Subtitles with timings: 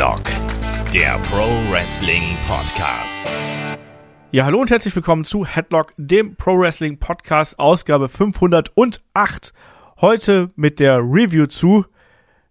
[0.00, 0.24] Headlock,
[0.94, 3.22] der Pro Wrestling Podcast.
[4.32, 9.52] Ja, hallo und herzlich willkommen zu Headlock, dem Pro Wrestling Podcast, Ausgabe 508.
[10.00, 11.84] Heute mit der Review zu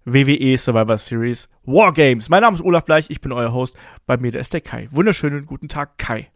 [0.05, 2.29] WWE Survivor Series Wargames.
[2.29, 3.75] Mein Name ist Olaf Bleich, ich bin euer Host.
[4.05, 4.88] Bei mir der ist der Kai.
[4.91, 6.27] Wunderschönen guten Tag, Kai.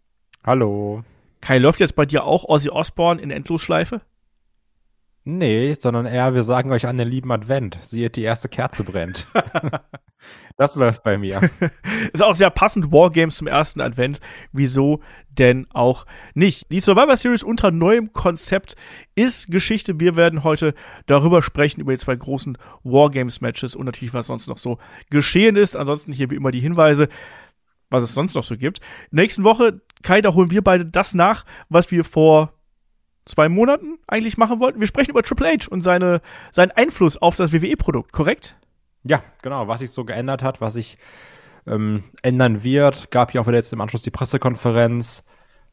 [0.44, 1.04] Hallo.
[1.42, 4.02] Kai, läuft jetzt bei dir auch Ozzy Osbourne in Endlosschleife?
[5.26, 7.78] Nee, sondern eher, wir sagen euch an den lieben Advent.
[7.82, 9.28] Sieht, die erste Kerze brennt.
[10.58, 11.42] das läuft bei mir.
[12.14, 14.20] Ist auch sehr passend, Wargames zum ersten Advent.
[14.52, 16.72] Wieso denn auch nicht?
[16.72, 18.76] Die Survivor Series unter neuem Konzept
[19.16, 20.00] ist Geschichte.
[20.00, 20.74] Wir werden heute
[21.06, 24.78] darüber sprechen, über die zwei großen Wargames-Matches und natürlich, was sonst noch so
[25.10, 25.76] geschehen ist.
[25.76, 27.10] Ansonsten hier wie immer die Hinweise
[27.94, 28.82] was es sonst noch so gibt.
[29.12, 32.54] Nächsten Woche, Kai, da holen wir beide das nach, was wir vor
[33.26, 34.80] zwei Monaten eigentlich machen wollten.
[34.80, 38.56] Wir sprechen über Triple H und seine, seinen Einfluss auf das WWE-Produkt, korrekt?
[39.04, 40.98] Ja, genau, was sich so geändert hat, was sich
[41.68, 43.12] ähm, ändern wird.
[43.12, 45.24] Gab ja auch wieder jetzt im Anschluss die Pressekonferenz,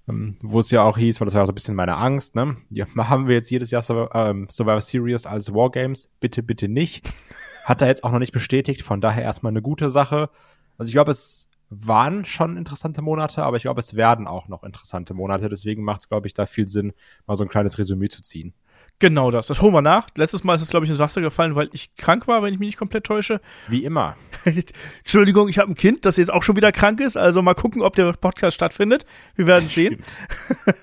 [0.08, 2.34] ähm, wo es ja auch hieß, weil das war ja so ein bisschen meine Angst,
[2.34, 2.56] ne?
[2.70, 6.10] Ja, haben wir jetzt jedes Jahr Survivor, ähm, Survivor Series als Wargames?
[6.20, 7.08] Bitte, bitte nicht.
[7.64, 10.30] Hat er jetzt auch noch nicht bestätigt, von daher erstmal eine gute Sache.
[10.78, 14.64] Also ich glaube, es waren schon interessante Monate, aber ich glaube, es werden auch noch
[14.64, 15.48] interessante Monate.
[15.48, 16.92] Deswegen macht es, glaube ich, da viel Sinn,
[17.26, 18.54] mal so ein kleines Resümee zu ziehen.
[19.00, 19.46] Genau das.
[19.46, 20.08] Das holen wir nach.
[20.16, 22.60] Letztes Mal ist es, glaube ich, ins Wasser gefallen, weil ich krank war, wenn ich
[22.60, 23.40] mich nicht komplett täusche.
[23.66, 24.16] Wie immer.
[24.98, 27.16] Entschuldigung, ich habe ein Kind, das jetzt auch schon wieder krank ist.
[27.16, 29.06] Also mal gucken, ob der Podcast stattfindet.
[29.36, 30.04] Wir werden sehen.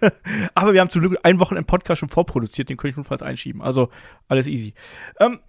[0.55, 2.69] Aber wir haben zum Glück ein Wochen einen Podcast schon vorproduziert.
[2.69, 3.61] Den könnte ich notfalls einschieben.
[3.61, 3.89] Also
[4.27, 4.73] alles easy.
[5.19, 5.39] Ähm,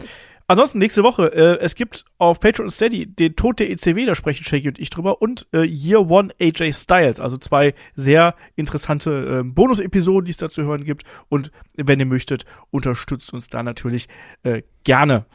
[0.51, 4.45] Ansonsten nächste Woche, äh, es gibt auf Patreon Steady den Tod der ECW, da sprechen
[4.45, 9.43] Shaggy und ich drüber, und äh, Year One AJ Styles, also zwei sehr interessante äh,
[9.45, 11.05] Bonus-Episoden, die es da zu hören gibt.
[11.29, 14.09] Und wenn ihr möchtet, unterstützt uns da natürlich
[14.43, 15.27] äh, gerne.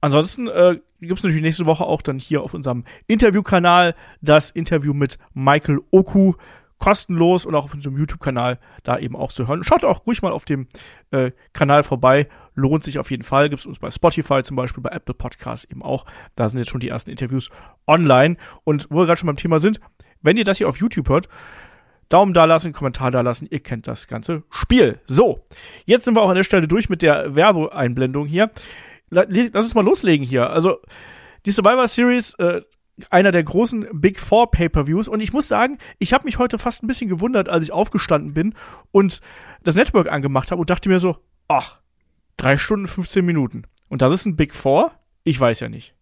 [0.00, 4.94] Ansonsten äh, gibt es natürlich nächste Woche auch dann hier auf unserem Interviewkanal das Interview
[4.94, 6.32] mit Michael Oku
[6.78, 9.64] kostenlos und auch auf unserem YouTube-Kanal da eben auch zu hören.
[9.64, 10.68] Schaut auch ruhig mal auf dem
[11.10, 12.28] äh, Kanal vorbei.
[12.54, 13.48] Lohnt sich auf jeden Fall.
[13.48, 16.06] Gibt es uns bei Spotify zum Beispiel, bei Apple Podcasts eben auch.
[16.36, 17.50] Da sind jetzt schon die ersten Interviews
[17.86, 18.36] online.
[18.64, 19.80] Und wo wir gerade schon beim Thema sind,
[20.22, 21.28] wenn ihr das hier auf YouTube hört,
[22.08, 24.98] Daumen da lassen, Kommentar da lassen, ihr kennt das ganze Spiel.
[25.06, 25.44] So,
[25.84, 28.50] jetzt sind wir auch an der Stelle durch mit der Werbeeinblendung hier.
[29.10, 30.48] Lass uns mal loslegen hier.
[30.48, 30.78] Also,
[31.44, 32.62] die Survivor Series äh,
[33.10, 35.08] einer der großen Big Four Pay-per-Views.
[35.08, 38.34] Und ich muss sagen, ich habe mich heute fast ein bisschen gewundert, als ich aufgestanden
[38.34, 38.54] bin
[38.90, 39.20] und
[39.62, 41.16] das Network angemacht habe und dachte mir so,
[41.48, 41.80] ach,
[42.36, 43.64] drei Stunden 15 Minuten.
[43.88, 44.92] Und das ist ein Big Four?
[45.24, 45.94] Ich weiß ja nicht.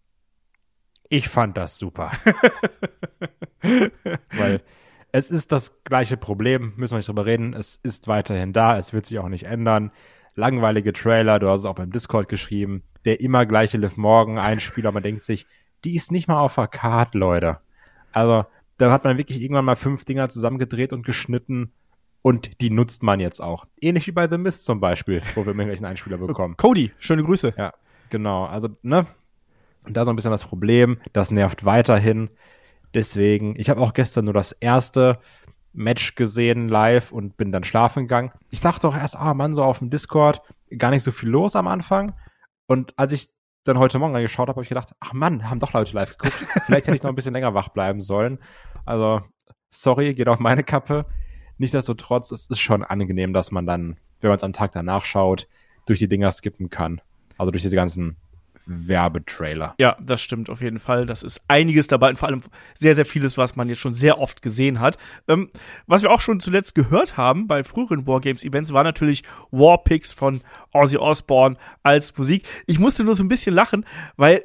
[1.09, 2.11] Ich fand das super.
[4.31, 4.61] Weil
[5.11, 7.53] es ist das gleiche Problem, müssen wir nicht drüber reden.
[7.53, 9.91] Es ist weiterhin da, es wird sich auch nicht ändern.
[10.35, 12.83] Langweilige Trailer, du hast es auch beim Discord geschrieben.
[13.05, 15.47] Der immer gleiche Liv Morgan Einspieler, man denkt sich,
[15.83, 17.59] die ist nicht mal auf der Karte, Leute.
[18.11, 18.45] Also,
[18.77, 21.71] da hat man wirklich irgendwann mal fünf Dinger zusammengedreht und geschnitten
[22.21, 23.65] und die nutzt man jetzt auch.
[23.79, 26.55] Ähnlich wie bei The Mist zum Beispiel, wo wir einen Einspieler bekommen.
[26.57, 27.53] Cody, schöne Grüße.
[27.57, 27.73] Ja,
[28.09, 28.45] genau.
[28.45, 29.07] Also, ne?
[29.85, 30.99] Und da ist ein bisschen das Problem.
[31.13, 32.29] Das nervt weiterhin.
[32.93, 35.19] Deswegen, ich habe auch gestern nur das erste
[35.71, 38.31] Match gesehen live und bin dann schlafen gegangen.
[38.49, 40.41] Ich dachte auch erst, ah Mann, so auf dem Discord,
[40.77, 42.13] gar nicht so viel los am Anfang.
[42.65, 43.29] Und als ich
[43.67, 46.35] dann heute Morgen reingeschaut habe, habe ich gedacht, ach Mann, haben doch Leute live geguckt.
[46.65, 48.39] Vielleicht hätte ich noch ein bisschen länger wach bleiben sollen.
[48.85, 49.21] Also,
[49.69, 51.05] sorry, geht auf meine Kappe.
[51.57, 55.47] Nichtsdestotrotz, es ist schon angenehm, dass man dann, wenn man es am Tag danach schaut,
[55.85, 57.01] durch die Dinger skippen kann.
[57.37, 58.17] Also durch diese ganzen
[58.67, 59.75] Werbetrailer.
[59.79, 61.05] Ja, das stimmt auf jeden Fall.
[61.05, 62.41] Das ist einiges dabei und vor allem
[62.75, 64.97] sehr, sehr vieles, was man jetzt schon sehr oft gesehen hat.
[65.27, 65.49] Ähm,
[65.87, 70.41] was wir auch schon zuletzt gehört haben bei früheren Wargames-Events, war natürlich Warpicks von
[70.73, 72.47] Ozzy Osbourne als Musik.
[72.65, 73.85] Ich musste nur so ein bisschen lachen,
[74.17, 74.43] weil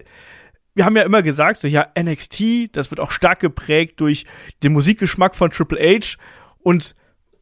[0.75, 4.25] wir haben ja immer gesagt, so ja, NXT, das wird auch stark geprägt durch
[4.63, 6.17] den Musikgeschmack von Triple H
[6.61, 6.95] und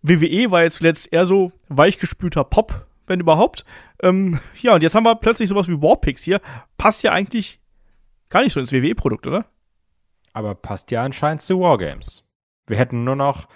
[0.03, 3.65] WWE war jetzt zuletzt eher so weichgespülter Pop wenn überhaupt.
[4.03, 6.41] Ähm, ja, und jetzt haben wir plötzlich sowas wie Warpix hier.
[6.79, 7.61] Passt ja eigentlich
[8.31, 9.45] gar nicht so ins WWE-Produkt, oder?
[10.33, 12.25] Aber passt ja anscheinend zu Wargames.
[12.67, 13.49] Wir hätten nur noch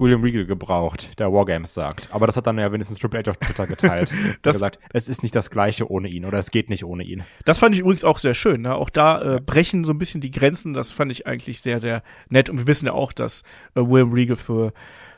[0.00, 2.08] William Regal gebraucht, der Wargames sagt.
[2.12, 4.14] Aber das hat dann ja wenigstens Triple H auf Twitter geteilt.
[4.42, 7.24] das gesagt, es ist nicht das gleiche ohne ihn oder es geht nicht ohne ihn.
[7.44, 8.62] Das fand ich übrigens auch sehr schön.
[8.62, 8.76] Ne?
[8.76, 10.72] Auch da äh, brechen so ein bisschen die Grenzen.
[10.72, 12.48] Das fand ich eigentlich sehr, sehr nett.
[12.48, 13.42] Und wir wissen ja auch, dass
[13.74, 14.72] äh, William Regal für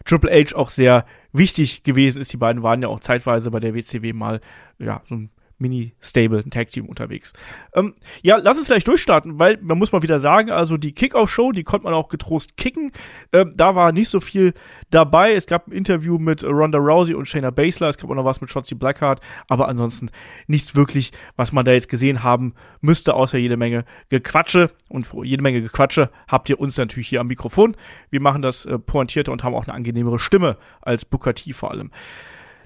[0.07, 2.33] Triple H auch sehr wichtig gewesen ist.
[2.33, 4.41] Die beiden waren ja auch zeitweise bei der WCW mal
[4.79, 5.31] ja, so ein
[5.61, 7.33] Mini-Stable, ein Tag-Team unterwegs.
[7.75, 11.53] Ähm, ja, lass uns gleich durchstarten, weil man muss mal wieder sagen, also die Kickoff-Show,
[11.53, 12.93] die konnte man auch getrost kicken.
[13.33, 14.55] Ähm, da war nicht so viel
[14.91, 15.33] dabei.
[15.33, 17.89] Es gab ein Interview mit Ronda Rousey und Shayna Baszler.
[17.89, 19.21] Es gab auch noch was mit Shotzi Blackheart.
[19.49, 20.11] Aber ansonsten
[20.47, 24.71] nichts wirklich, was man da jetzt gesehen haben müsste, außer jede Menge Gequatsche.
[24.89, 27.77] Und jede Menge Gequatsche habt ihr uns natürlich hier am Mikrofon.
[28.11, 31.71] Wir machen das äh, pointierter und haben auch eine angenehmere Stimme als Booker T vor
[31.71, 31.91] allem.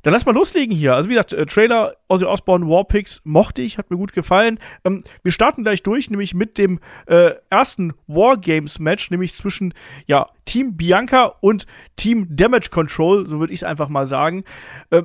[0.04, 0.94] Dann lass mal loslegen hier.
[0.94, 4.60] Also wie gesagt, äh, Trailer Ozzy Osbourne Warpix mochte ich, hat mir gut gefallen.
[4.84, 9.72] Ähm, wir starten gleich durch, nämlich mit dem äh, ersten Wargames Match, nämlich zwischen
[10.06, 11.66] ja Team Bianca und
[11.96, 14.44] Team Damage Control, so würde ich es einfach mal sagen.
[14.90, 15.04] Äh,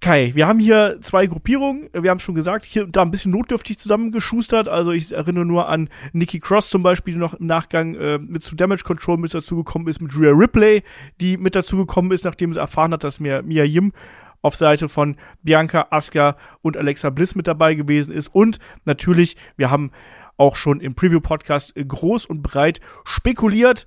[0.00, 1.90] Kai, wir haben hier zwei Gruppierungen.
[1.92, 4.68] Wir haben schon gesagt, hier da ein bisschen notdürftig zusammengeschustert.
[4.68, 8.44] Also ich erinnere nur an Nikki Cross zum Beispiel, die noch im Nachgang äh, mit
[8.44, 10.84] zu Damage Control mit dazugekommen ist, mit Rhea Ripley,
[11.20, 13.92] die mit dazugekommen ist, nachdem sie erfahren hat, dass mir Mia Yim
[14.40, 18.28] auf Seite von Bianca, Asuka und Alexa Bliss mit dabei gewesen ist.
[18.28, 19.90] Und natürlich, wir haben
[20.36, 23.84] auch schon im Preview-Podcast groß und breit spekuliert.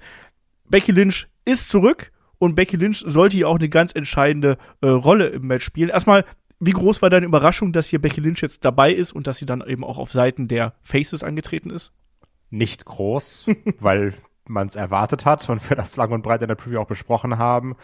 [0.67, 2.11] Becky Lynch ist zurück
[2.41, 5.89] und Becky Lynch sollte hier auch eine ganz entscheidende äh, Rolle im Match spielen.
[5.89, 6.25] Erstmal,
[6.59, 9.45] wie groß war deine Überraschung, dass hier Becky Lynch jetzt dabei ist und dass sie
[9.45, 11.93] dann eben auch auf Seiten der Faces angetreten ist?
[12.49, 13.45] Nicht groß,
[13.79, 14.15] weil
[14.47, 17.38] man es erwartet hat und wir das lang und breit in der Preview auch besprochen
[17.38, 17.75] haben.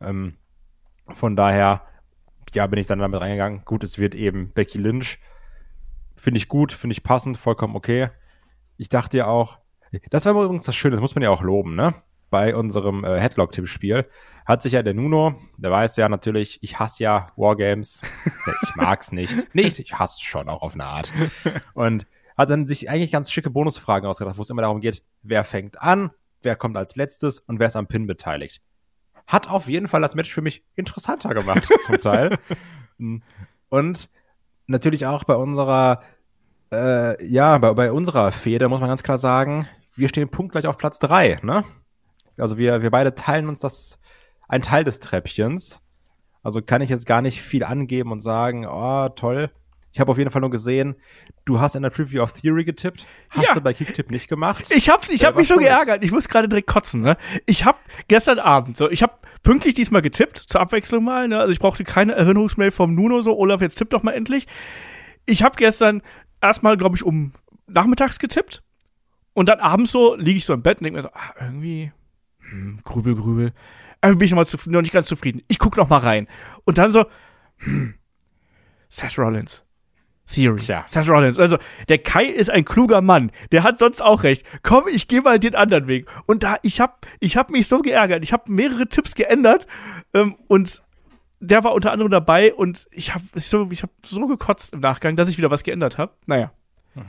[0.00, 0.38] Ähm,
[1.12, 1.82] von daher,
[2.54, 3.66] ja, bin ich dann damit reingegangen.
[3.66, 5.18] Gut, es wird eben Becky Lynch.
[6.16, 8.08] Finde ich gut, finde ich passend, vollkommen okay.
[8.78, 9.58] Ich dachte ja auch,
[10.08, 11.92] das war übrigens das Schöne, das muss man ja auch loben, ne?
[12.30, 14.06] Bei unserem äh, Headlock-Tippspiel
[14.46, 18.02] hat sich ja der Nuno, der weiß ja natürlich, ich hasse ja Wargames.
[18.62, 19.48] ich mag's nicht.
[19.52, 21.12] Nee, ich hasse schon auch auf eine Art.
[21.74, 22.06] Und
[22.36, 25.80] hat dann sich eigentlich ganz schicke Bonusfragen ausgedacht, wo es immer darum geht, wer fängt
[25.80, 26.10] an,
[26.42, 28.62] wer kommt als letztes und wer ist am Pin beteiligt.
[29.26, 32.38] Hat auf jeden Fall das Match für mich interessanter gemacht, zum Teil.
[33.68, 34.08] Und
[34.66, 36.02] natürlich auch bei unserer,
[36.72, 40.78] äh, ja, bei, bei unserer Fehde muss man ganz klar sagen, wir stehen punktgleich auf
[40.78, 41.64] Platz drei, ne?
[42.40, 43.98] Also wir, wir beide teilen uns das,
[44.48, 45.82] ein Teil des Treppchens.
[46.42, 49.50] Also kann ich jetzt gar nicht viel angeben und sagen, oh, toll.
[49.92, 50.94] Ich habe auf jeden Fall nur gesehen,
[51.44, 53.54] du hast in der Preview of Theory getippt, hast ja.
[53.54, 54.70] du bei Kicktipp nicht gemacht.
[54.70, 56.04] Ich hab's, ich hab mich schon geärgert.
[56.04, 57.16] Ich muss gerade direkt kotzen, ne?
[57.44, 61.40] Ich hab gestern Abend so, ich hab pünktlich diesmal getippt, zur Abwechslung mal, ne?
[61.40, 64.46] Also ich brauchte keine Erinnerungsmail vom Nuno so, Olaf, jetzt tipp doch mal endlich.
[65.26, 66.02] Ich hab gestern
[66.40, 67.32] erstmal, glaube ich, um
[67.66, 68.62] nachmittags getippt
[69.32, 71.92] und dann abends so liege ich so im Bett und denke mir so, ah, irgendwie
[72.50, 73.52] hm, grübel, grübel.
[74.00, 75.42] Aber bin ich noch, mal noch nicht ganz zufrieden.
[75.48, 76.26] Ich guck noch mal rein.
[76.64, 77.04] Und dann so,
[77.58, 77.94] hm,
[78.88, 79.64] Seth Rollins.
[80.32, 80.56] Theory.
[80.56, 80.84] Tja.
[80.86, 81.38] Seth Rollins.
[81.38, 81.58] Also,
[81.88, 83.32] der Kai ist ein kluger Mann.
[83.52, 84.44] Der hat sonst auch recht.
[84.62, 86.08] Komm, ich gehe mal den anderen Weg.
[86.26, 88.22] Und da, ich hab, ich hab mich so geärgert.
[88.22, 89.66] Ich habe mehrere Tipps geändert.
[90.14, 90.82] Ähm, und
[91.40, 92.54] der war unter anderem dabei.
[92.54, 95.98] Und ich habe so, ich hab so gekotzt im Nachgang, dass ich wieder was geändert
[95.98, 96.12] habe.
[96.26, 96.52] Naja.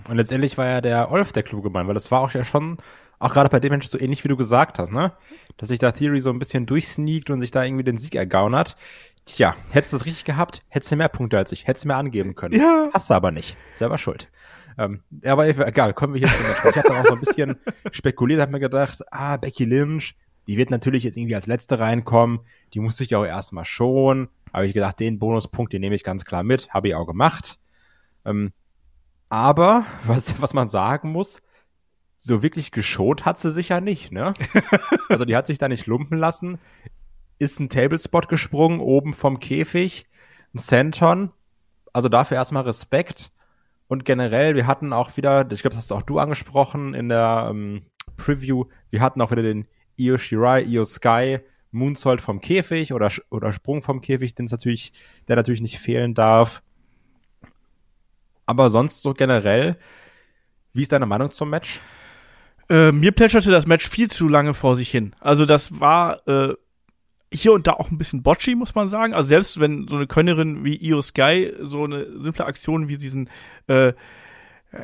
[0.07, 2.77] Und letztendlich war ja der Olf der kluge Mann, weil das war auch ja schon
[3.21, 5.13] auch gerade bei dem Mensch so ähnlich wie du gesagt hast, ne?
[5.57, 8.75] Dass sich da Theory so ein bisschen durchsneakt und sich da irgendwie den Sieg ergaunert.
[9.25, 11.97] Tja, hättest du das richtig gehabt, hättest du mehr Punkte als ich, hättest du mehr
[11.97, 12.59] angeben können.
[12.59, 12.89] Ja.
[12.93, 13.55] Hast du aber nicht.
[13.73, 14.31] Selber schuld.
[14.77, 16.65] Ähm, aber egal, kommen wir hier zum Match.
[16.65, 17.57] Ich habe dann auch so ein bisschen
[17.91, 20.15] spekuliert, habe mir gedacht, ah, Becky Lynch,
[20.47, 22.39] die wird natürlich jetzt irgendwie als Letzte reinkommen.
[22.73, 24.29] Die muss sich ja auch erstmal schon.
[24.51, 26.69] Habe ich gedacht, den Bonuspunkt, den nehme ich ganz klar mit.
[26.69, 27.59] Habe ich auch gemacht.
[28.25, 28.51] Ähm,
[29.29, 31.41] aber, was, was man sagen muss,
[32.23, 34.35] so wirklich geschont hat sie sich ja nicht, ne?
[35.09, 36.59] also die hat sich da nicht lumpen lassen,
[37.39, 40.05] ist ein Tablespot gesprungen, oben vom Käfig,
[40.53, 41.31] ein Senton,
[41.91, 43.31] also dafür erstmal Respekt.
[43.87, 47.47] Und generell, wir hatten auch wieder, ich glaube, das hast auch du angesprochen in der
[47.49, 49.67] ähm, Preview, wir hatten auch wieder den
[49.97, 51.39] Io Shirai, Io Sky,
[51.71, 54.93] Moonsault vom Käfig oder, oder Sprung vom Käfig, den natürlich,
[55.27, 56.61] der natürlich nicht fehlen darf.
[58.45, 59.77] Aber sonst so generell,
[60.71, 61.81] wie ist deine Meinung zum Match?
[62.71, 65.13] Äh, mir plätscherte das Match viel zu lange vor sich hin.
[65.19, 66.55] Also das war äh,
[67.33, 69.13] hier und da auch ein bisschen botchy, muss man sagen.
[69.13, 73.29] Also selbst wenn so eine Könnerin wie Io Sky so eine simple Aktion wie diesen
[73.67, 73.91] äh,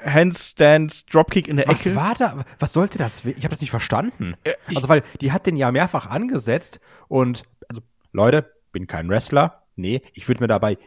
[0.06, 1.96] Handstand Dropkick in der was Ecke.
[1.96, 2.46] Was war da?
[2.60, 3.24] Was sollte das?
[3.24, 4.36] Ich habe das nicht verstanden.
[4.44, 9.63] Äh, also weil die hat den ja mehrfach angesetzt und also Leute, bin kein Wrestler.
[9.77, 10.77] Nee, ich würde mir dabei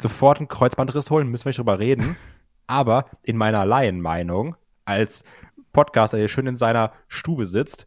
[0.00, 2.16] sofort einen Kreuzbandriss holen, müssen wir nicht drüber reden.
[2.68, 5.24] Aber in meiner Laienmeinung als
[5.76, 7.86] Podcaster hier schön in seiner Stube sitzt.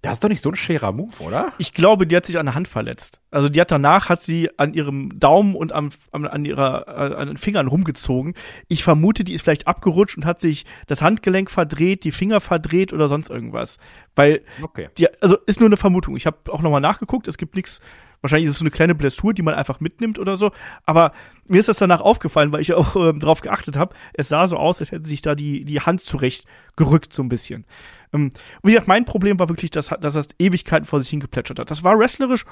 [0.00, 1.52] Das ist doch nicht so ein schwerer Move, oder?
[1.58, 3.20] Ich glaube, die hat sich an der Hand verletzt.
[3.30, 7.14] Also die hat danach hat sie an ihrem Daumen und am, an, an ihrer äh,
[7.14, 8.34] an den Fingern rumgezogen.
[8.66, 12.92] Ich vermute, die ist vielleicht abgerutscht und hat sich das Handgelenk verdreht, die Finger verdreht
[12.92, 13.78] oder sonst irgendwas.
[14.16, 14.88] Weil okay.
[14.98, 16.16] die, also ist nur eine Vermutung.
[16.16, 17.28] Ich habe auch nochmal nachgeguckt.
[17.28, 17.80] Es gibt nichts
[18.22, 20.52] Wahrscheinlich ist es so eine kleine Blessur, die man einfach mitnimmt oder so.
[20.86, 21.12] Aber
[21.46, 23.94] mir ist das danach aufgefallen, weil ich auch ähm, darauf geachtet habe.
[24.14, 27.28] Es sah so aus, als hätte sich da die, die Hand zurecht gerückt, so ein
[27.28, 27.66] bisschen.
[28.12, 31.70] Ähm, wie gesagt, mein Problem war wirklich, dass, dass das Ewigkeiten vor sich hingeplätschert hat.
[31.70, 32.44] Das war wrestlerisch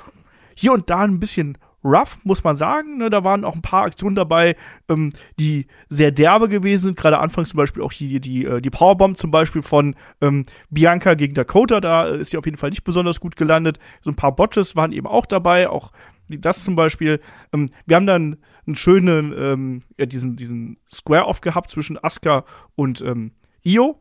[0.55, 2.99] hier und da ein bisschen rough, muss man sagen.
[2.99, 4.56] Ne, da waren auch ein paar Aktionen dabei,
[4.88, 6.96] ähm, die sehr derbe gewesen sind.
[6.96, 11.14] Gerade anfangs zum Beispiel auch die, die, äh, die Powerbomb zum Beispiel von ähm, Bianca
[11.14, 11.80] gegen Dakota.
[11.80, 13.78] Da ist sie auf jeden Fall nicht besonders gut gelandet.
[14.02, 15.68] So ein paar Botches waren eben auch dabei.
[15.68, 15.92] Auch
[16.28, 17.20] das zum Beispiel.
[17.52, 22.44] Ähm, wir haben dann einen schönen, ähm, ja, diesen, diesen Square-Off gehabt zwischen Asuka
[22.76, 23.32] und ähm,
[23.64, 24.00] Io.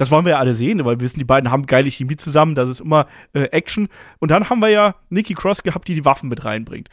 [0.00, 2.54] Das wollen wir ja alle sehen, weil wir wissen, die beiden haben geile Chemie zusammen,
[2.54, 3.88] das ist immer äh, Action.
[4.18, 6.88] Und dann haben wir ja Nikki Cross gehabt, die die Waffen mit reinbringt.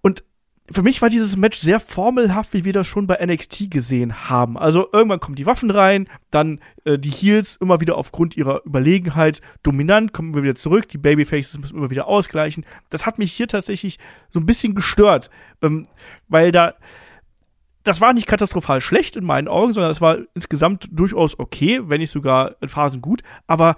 [0.00, 0.22] Und
[0.70, 4.56] für mich war dieses Match sehr formelhaft, wie wir das schon bei NXT gesehen haben.
[4.56, 9.40] Also irgendwann kommen die Waffen rein, dann äh, die Heels immer wieder aufgrund ihrer Überlegenheit
[9.64, 12.64] dominant, kommen wir wieder zurück, die Babyfaces müssen immer wieder ausgleichen.
[12.90, 13.98] Das hat mich hier tatsächlich
[14.30, 15.30] so ein bisschen gestört,
[15.62, 15.88] ähm,
[16.28, 16.74] weil da
[17.84, 22.00] das war nicht katastrophal schlecht in meinen Augen, sondern es war insgesamt durchaus okay, wenn
[22.00, 23.76] nicht sogar in Phasen gut, aber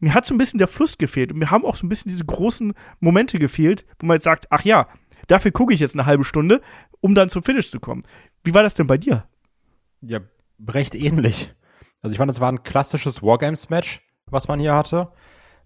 [0.00, 2.10] mir hat so ein bisschen der Fluss gefehlt und mir haben auch so ein bisschen
[2.10, 4.88] diese großen Momente gefehlt, wo man jetzt sagt, ach ja,
[5.26, 6.60] Dafür gucke ich jetzt eine halbe Stunde,
[7.00, 8.04] um dann zum Finish zu kommen.
[8.42, 9.26] Wie war das denn bei dir?
[10.00, 10.20] Ja,
[10.68, 11.54] recht ähnlich.
[12.02, 15.12] Also ich fand, es war ein klassisches Wargames-Match, was man hier hatte.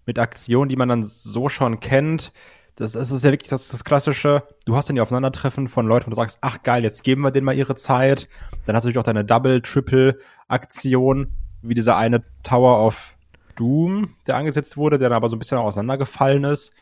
[0.05, 2.31] Mit Aktionen, die man dann so schon kennt.
[2.79, 6.05] Das, das ist ja wirklich das, das klassische, du hast dann die Aufeinandertreffen von Leuten,
[6.05, 8.29] wo du sagst, ach geil, jetzt geben wir denen mal ihre Zeit.
[8.65, 10.17] Dann hast du natürlich auch deine Double, Triple
[10.47, 11.27] Aktion,
[11.61, 13.15] wie dieser eine Tower of
[13.57, 16.73] Doom, der angesetzt wurde, der dann aber so ein bisschen auseinandergefallen ist.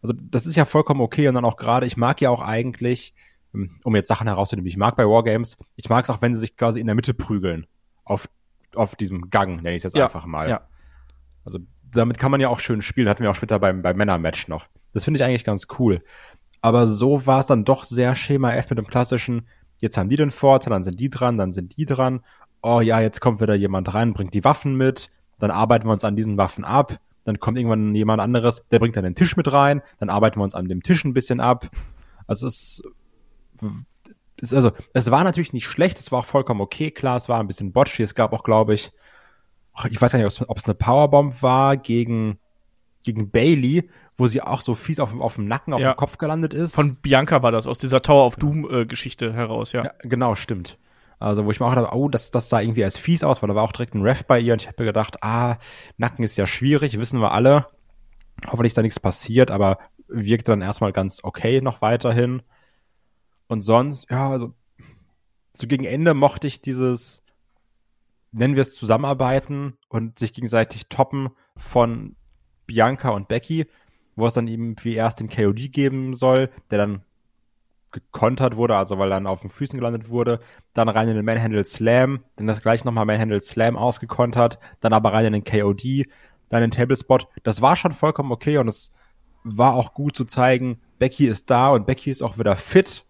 [0.00, 3.14] Also das ist ja vollkommen okay und dann auch gerade, ich mag ja auch eigentlich,
[3.54, 6.40] ähm, um jetzt Sachen herauszunehmen, ich mag bei Wargames, ich mag es auch, wenn sie
[6.40, 7.66] sich quasi in der Mitte prügeln.
[8.06, 8.30] Auf,
[8.74, 10.48] auf diesem Gang, nenne ich es jetzt ja, einfach mal.
[10.48, 10.68] Ja.
[11.44, 11.58] Also
[11.92, 14.66] damit kann man ja auch schön spielen, hatten wir auch später beim, beim Männermatch noch.
[14.94, 16.02] Das finde ich eigentlich ganz cool.
[16.60, 19.46] Aber so war es dann doch sehr Schema F mit dem klassischen,
[19.82, 22.24] jetzt haben die den Vorteil, dann sind die dran, dann sind die dran.
[22.62, 26.04] Oh ja, jetzt kommt wieder jemand rein, bringt die Waffen mit, dann arbeiten wir uns
[26.04, 29.52] an diesen Waffen ab dann kommt irgendwann jemand anderes, der bringt dann den Tisch mit
[29.52, 31.70] rein, dann arbeiten wir uns an dem Tisch ein bisschen ab.
[32.26, 32.82] Also es
[34.40, 37.40] ist, also, es war natürlich nicht schlecht, es war auch vollkommen okay, klar, es war
[37.40, 38.92] ein bisschen botchy, es gab auch, glaube ich,
[39.90, 42.38] ich weiß gar nicht, ob es eine Powerbomb war gegen,
[43.02, 45.92] gegen Bailey, wo sie auch so fies auf, auf dem Nacken, auf ja.
[45.92, 46.74] dem Kopf gelandet ist.
[46.74, 49.84] Von Bianca war das, aus dieser Tower of Doom äh, Geschichte heraus, ja.
[49.84, 49.92] ja.
[50.02, 50.78] Genau, stimmt.
[51.18, 53.48] Also, wo ich mir auch dachte, oh, das, das sah irgendwie als fies aus, weil
[53.48, 55.56] da war auch direkt ein Ref bei ihr und ich habe mir gedacht, ah,
[55.96, 57.66] Nacken ist ja schwierig, wissen wir alle.
[58.46, 59.78] Hoffentlich ist da nichts passiert, aber
[60.08, 62.42] wirkt dann erstmal ganz okay noch weiterhin.
[63.46, 64.54] Und sonst, ja, also,
[65.52, 67.22] so gegen Ende mochte ich dieses,
[68.32, 72.16] nennen wir es Zusammenarbeiten und sich gegenseitig toppen von
[72.66, 73.66] Bianca und Becky,
[74.16, 77.02] wo es dann eben wie erst den KOD geben soll, der dann
[77.94, 80.40] gekontert wurde, also weil dann auf den Füßen gelandet wurde,
[80.74, 85.12] dann rein in den Manhandle Slam, dann das gleich nochmal Manhandle Slam ausgekontert, dann aber
[85.12, 86.06] rein in den KOD,
[86.48, 87.28] dann in den Tablespot.
[87.44, 88.92] Das war schon vollkommen okay und es
[89.44, 93.04] war auch gut zu zeigen, Becky ist da und Becky ist auch wieder fit.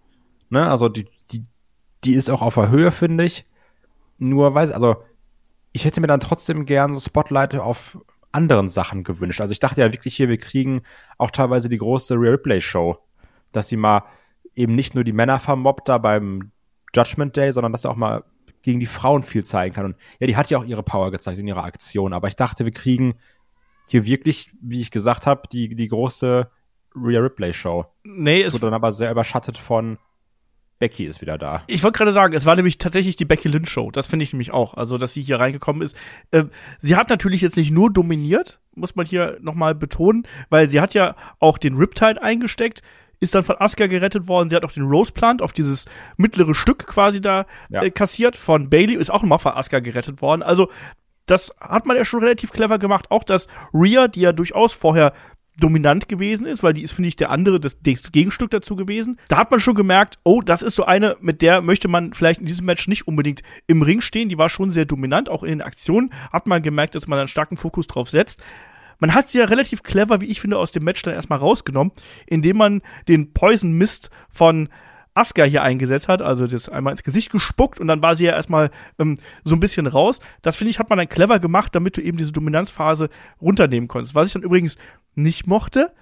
[0.51, 0.69] Ne?
[0.69, 1.45] Also die, die,
[2.05, 3.47] die ist auch auf der Höhe, finde ich.
[4.19, 4.97] Nur weiß, also
[5.73, 7.99] ich hätte mir dann trotzdem gern so Spotlight auf
[8.35, 9.41] anderen Sachen gewünscht.
[9.41, 10.83] Also ich dachte ja wirklich hier, wir kriegen
[11.19, 12.99] auch teilweise die große Real Replay Show,
[13.53, 14.03] dass sie mal
[14.55, 16.53] eben nicht nur die Männer vermobbt da beim
[16.95, 18.25] Judgment Day, sondern dass er auch mal
[18.63, 19.85] gegen die Frauen viel zeigen kann.
[19.87, 22.13] Und ja, die hat ja auch ihre Power gezeigt in ihrer Aktion.
[22.13, 23.15] Aber ich dachte, wir kriegen
[23.89, 26.51] hier wirklich, wie ich gesagt habe, die, die große
[26.97, 27.87] Rhea Ripley Show.
[28.05, 29.99] Nee, es wurde dann aber sehr überschattet von
[30.79, 31.63] Becky ist wieder da.
[31.67, 33.91] Ich wollte gerade sagen, es war nämlich tatsächlich die Becky Lynch Show.
[33.91, 34.75] Das finde ich nämlich auch.
[34.75, 35.97] Also, dass sie hier reingekommen ist.
[36.31, 36.45] Äh,
[36.81, 40.95] sie hat natürlich jetzt nicht nur dominiert, muss man hier nochmal betonen, weil sie hat
[40.95, 42.83] ja auch den Riptide eingesteckt
[43.21, 44.51] ist dann von Asuka gerettet worden.
[44.51, 47.83] Sie hat auch den Rose Plant auf dieses mittlere Stück quasi da ja.
[47.83, 48.37] äh, kassiert.
[48.37, 50.43] Von Bailey ist auch nochmal von Asuka gerettet worden.
[50.43, 50.71] Also,
[51.27, 53.11] das hat man ja schon relativ clever gemacht.
[53.11, 55.15] Auch dass Rhea, die ja durchaus vorher
[55.59, 59.19] dominant gewesen ist, weil die ist, finde ich, der andere, das, das, Gegenstück dazu gewesen.
[59.29, 62.41] Da hat man schon gemerkt, oh, das ist so eine, mit der möchte man vielleicht
[62.41, 64.29] in diesem Match nicht unbedingt im Ring stehen.
[64.29, 67.29] Die war schon sehr dominant, auch in den Aktionen hat man gemerkt, dass man einen
[67.29, 68.43] starken Fokus drauf setzt.
[68.99, 71.93] Man hat sie ja relativ clever, wie ich finde, aus dem Match dann erstmal rausgenommen,
[72.27, 74.69] indem man den Poison Mist von
[75.15, 78.33] Asuka hier eingesetzt hat, also das einmal ins Gesicht gespuckt und dann war sie ja
[78.33, 80.21] erstmal ähm, so ein bisschen raus.
[80.43, 83.09] Das finde ich, hat man dann clever gemacht, damit du eben diese Dominanzphase
[83.41, 84.15] runternehmen konntest.
[84.15, 84.77] Was ich dann übrigens
[85.15, 85.93] nicht mochte,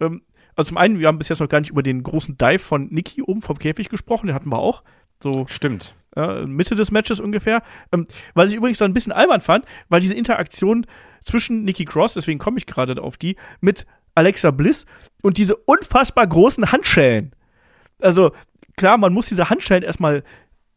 [0.00, 0.22] ähm,
[0.56, 2.88] also zum einen, wir haben bis jetzt noch gar nicht über den großen Dive von
[2.90, 4.82] Nikki oben vom Käfig gesprochen, den hatten wir auch.
[5.22, 5.94] So Stimmt.
[6.16, 7.62] Äh, Mitte des Matches ungefähr.
[7.92, 10.86] Ähm, was ich übrigens dann ein bisschen albern fand, weil diese Interaktion
[11.22, 14.86] zwischen Nikki Cross, deswegen komme ich gerade auf die, mit Alexa Bliss,
[15.22, 17.32] und diese unfassbar großen Handschellen.
[18.00, 18.32] Also,
[18.76, 20.22] klar, man muss diese Handschellen erstmal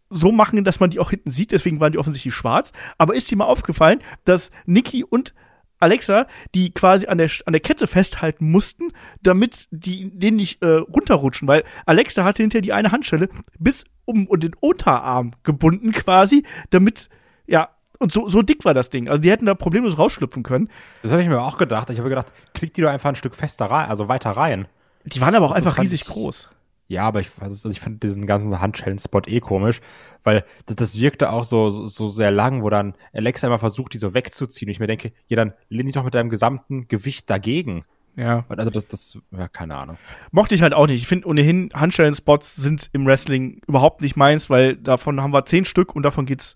[0.09, 2.71] so machen, dass man die auch hinten sieht, deswegen waren die offensichtlich schwarz.
[2.97, 5.33] Aber ist dir mal aufgefallen, dass Niki und
[5.79, 10.75] Alexa, die quasi an der, an der Kette festhalten mussten, damit die denen nicht äh,
[10.75, 13.27] runterrutschen, weil Alexa hatte hinterher die eine Handschelle
[13.59, 17.09] bis um und den Unterarm gebunden quasi, damit,
[17.47, 17.69] ja,
[17.99, 19.07] und so, so dick war das Ding.
[19.07, 20.69] Also die hätten da problemlos rausschlüpfen können.
[21.03, 21.89] Das habe ich mir auch gedacht.
[21.89, 24.67] Ich habe gedacht, klick die doch einfach ein Stück fester rein, also weiter rein.
[25.05, 26.49] Die waren aber auch Das einfach fand riesig groß.
[26.87, 29.81] Ja, aber ich, also ich finde diesen ganzen Handschellen-Spot eh komisch,
[30.23, 33.93] weil das, das wirkte auch so, so, so sehr lang, wo dann Alexa immer versucht,
[33.93, 34.67] die so wegzuziehen.
[34.67, 37.85] Und ich mir denke, ja, dann lehn dich doch mit deinem gesamten Gewicht dagegen.
[38.15, 38.45] Ja.
[38.47, 39.97] Also das, das, ja, keine Ahnung.
[40.31, 41.01] Mochte ich halt auch nicht.
[41.01, 45.65] Ich finde ohnehin, Handschellen-Spots sind im Wrestling überhaupt nicht meins, weil davon haben wir zehn
[45.65, 46.55] Stück und davon geht's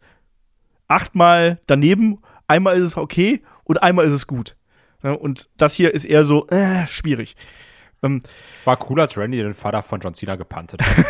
[0.88, 2.20] achtmal daneben.
[2.48, 4.56] Einmal ist es okay und einmal ist es gut.
[5.04, 7.36] Ja, und das hier ist eher so, äh, schwierig.
[8.04, 8.22] Ähm,
[8.66, 11.06] War cool, als Randy den Vater von John Cena gepantet hat.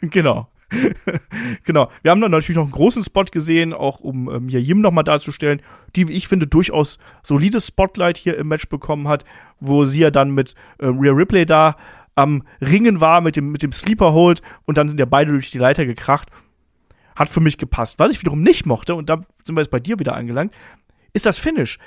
[0.02, 0.48] genau.
[1.64, 1.90] genau.
[2.02, 5.04] Wir haben dann natürlich noch einen großen Spot gesehen, auch um ähm, hier Jim nochmal
[5.04, 5.62] darzustellen,
[5.96, 9.24] die, wie ich finde, durchaus solides Spotlight hier im Match bekommen hat,
[9.60, 11.76] wo sie ja dann mit äh, Rhea Ripley da
[12.14, 15.50] am Ringen war mit dem, mit dem Sleeper Hold und dann sind ja beide durch
[15.50, 16.28] die Leiter gekracht.
[17.14, 17.98] Hat für mich gepasst.
[17.98, 20.52] Was ich wiederum nicht mochte, und da sind wir jetzt bei dir wieder angelangt,
[21.12, 21.78] ist das Finish.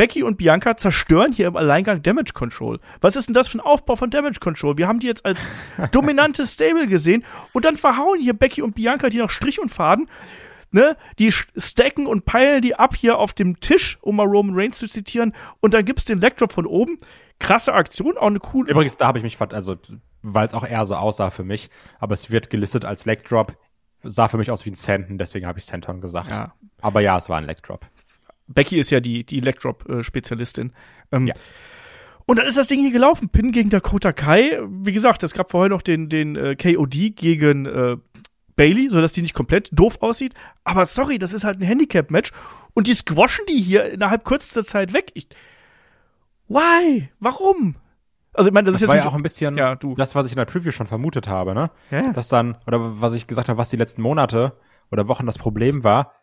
[0.00, 2.80] Becky und Bianca zerstören hier im Alleingang Damage Control.
[3.02, 4.78] Was ist denn das für ein Aufbau von Damage Control?
[4.78, 5.46] Wir haben die jetzt als
[5.92, 10.08] dominantes Stable gesehen und dann verhauen hier Becky und Bianca die nach Strich und Faden.
[10.70, 14.78] Ne, die stacken und peilen die ab hier auf dem Tisch, um mal Roman Reigns
[14.78, 15.34] zu zitieren.
[15.60, 16.96] Und dann gibt's den Leg Drop von oben.
[17.38, 18.70] Krasse Aktion, auch eine coole.
[18.70, 19.76] Übrigens, da habe ich mich, also,
[20.22, 23.54] weil es auch eher so aussah für mich, aber es wird gelistet als Leg Drop,
[24.02, 26.30] sah für mich aus wie ein Senton, deswegen habe ich Senton gesagt.
[26.30, 26.54] Ja.
[26.80, 27.84] Aber ja, es war ein Leg Drop.
[28.52, 30.72] Becky ist ja die, die Leg Drop äh, Spezialistin.
[31.12, 31.34] Ähm, Ja.
[32.26, 33.28] Und dann ist das Ding hier gelaufen.
[33.30, 34.60] Pin gegen Dakota Kai.
[34.68, 37.96] Wie gesagt, es gab vorher noch den, den äh, KOD gegen äh,
[38.54, 40.34] Bailey, sodass die nicht komplett doof aussieht.
[40.62, 42.30] Aber sorry, das ist halt ein Handicap-Match.
[42.74, 45.10] Und die squashen die hier innerhalb kürzester Zeit weg.
[45.14, 45.26] Ich,
[46.48, 47.08] why?
[47.18, 47.76] Warum?
[48.32, 49.94] Also, ich meine, das, Das ist war jetzt ja auch ein bisschen Ja, du.
[49.96, 51.70] das, was ich in der Preview schon vermutet habe, ne?
[51.90, 52.12] Ja.
[52.12, 54.52] Dass dann, oder was ich gesagt habe, was die letzten Monate
[54.92, 56.14] oder Wochen das Problem war,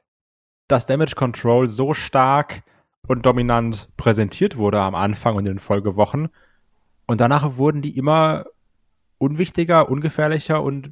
[0.68, 2.64] dass Damage Control so stark
[3.08, 6.30] und dominant präsentiert wurde am Anfang und in den Folgewochen.
[7.06, 8.46] Und danach wurden die immer
[9.18, 10.92] unwichtiger, ungefährlicher und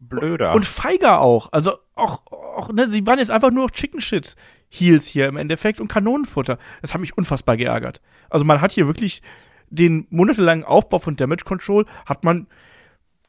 [0.00, 0.54] blöder.
[0.54, 1.52] Und feiger auch.
[1.52, 4.34] Also auch, auch ne, sie waren jetzt einfach nur noch Chicken Shit
[4.70, 6.58] Heels hier im Endeffekt und Kanonenfutter.
[6.80, 8.00] Das hat mich unfassbar geärgert.
[8.28, 9.22] Also man hat hier wirklich
[9.68, 12.48] den monatelangen Aufbau von Damage Control hat man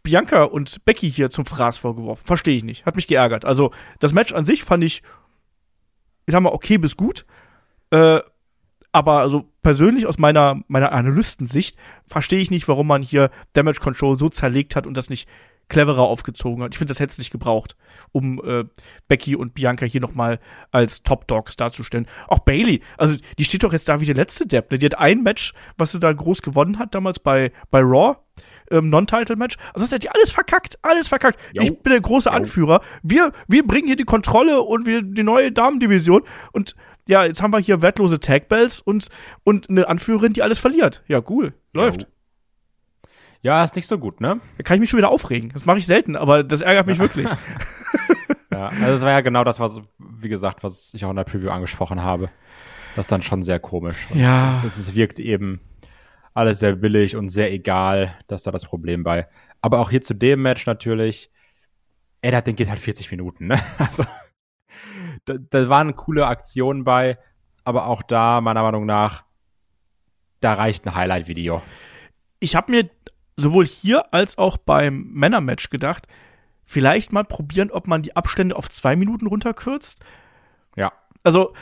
[0.04, 2.26] Bianca und Becky hier zum Fraß vorgeworfen.
[2.26, 2.86] Verstehe ich nicht.
[2.86, 3.46] Hat mich geärgert.
[3.46, 5.04] Also das Match an sich fand ich,
[6.32, 7.26] ich sag mal, okay bis gut.
[7.92, 8.22] Äh,
[8.94, 14.18] aber also persönlich aus meiner, meiner Analystensicht verstehe ich nicht, warum man hier Damage Control
[14.18, 15.28] so zerlegt hat und das nicht
[15.70, 16.74] cleverer aufgezogen hat.
[16.74, 17.78] Ich finde, das hätte es nicht gebraucht,
[18.12, 18.66] um äh,
[19.08, 20.40] Becky und Bianca hier nochmal
[20.72, 22.08] als Top Dogs darzustellen.
[22.28, 24.72] Auch Bailey, also die steht doch jetzt da wie der letzte Depp.
[24.72, 24.78] Ne?
[24.78, 28.18] Die hat ein Match, was sie da groß gewonnen hat, damals bei, bei Raw,
[28.72, 29.58] ähm, Non-Title-Match.
[29.74, 31.40] Also das hat die alles verkackt, alles verkackt.
[31.54, 31.64] Jo.
[31.64, 32.36] Ich bin der große Jo.
[32.36, 32.82] Anführer.
[33.04, 36.76] Wir, wir bringen hier die Kontrolle und wir die neue Damendivision und
[37.08, 39.10] ja, jetzt haben wir hier wertlose Tag Bells und,
[39.44, 41.04] und eine Anführerin, die alles verliert.
[41.08, 41.54] Ja, cool.
[41.74, 42.04] Läuft.
[42.04, 42.08] Jo.
[43.44, 44.40] Ja, ist nicht so gut, ne?
[44.58, 45.50] Da kann ich mich schon wieder aufregen.
[45.52, 47.28] Das mache ich selten, aber das ärgert mich wirklich.
[48.52, 51.24] Ja, also das war ja genau das, was, wie gesagt, was ich auch in der
[51.24, 52.30] Preview angesprochen habe.
[52.96, 54.08] Das ist dann schon sehr komisch.
[54.14, 54.62] Ja.
[54.66, 55.62] Es, es wirkt eben
[56.34, 58.14] alles sehr billig und sehr egal.
[58.28, 59.28] Das ist da das Problem bei.
[59.62, 61.32] Aber auch hier zu dem Match natürlich,
[62.22, 63.60] ey, das Ding geht halt 40 Minuten, ne?
[63.78, 64.06] Also,
[65.26, 67.20] da, da waren coole Aktionen bei,
[67.64, 69.24] aber auch da, meiner Meinung nach,
[70.40, 71.62] da reicht ein Highlight-Video.
[72.40, 72.90] ich habe mir
[73.38, 76.08] sowohl hier als auch beim Männermatch gedacht,
[76.64, 80.04] vielleicht mal probieren, ob man die Abstände auf zwei Minuten runterkürzt.
[80.76, 80.92] Ja.
[81.24, 81.54] Also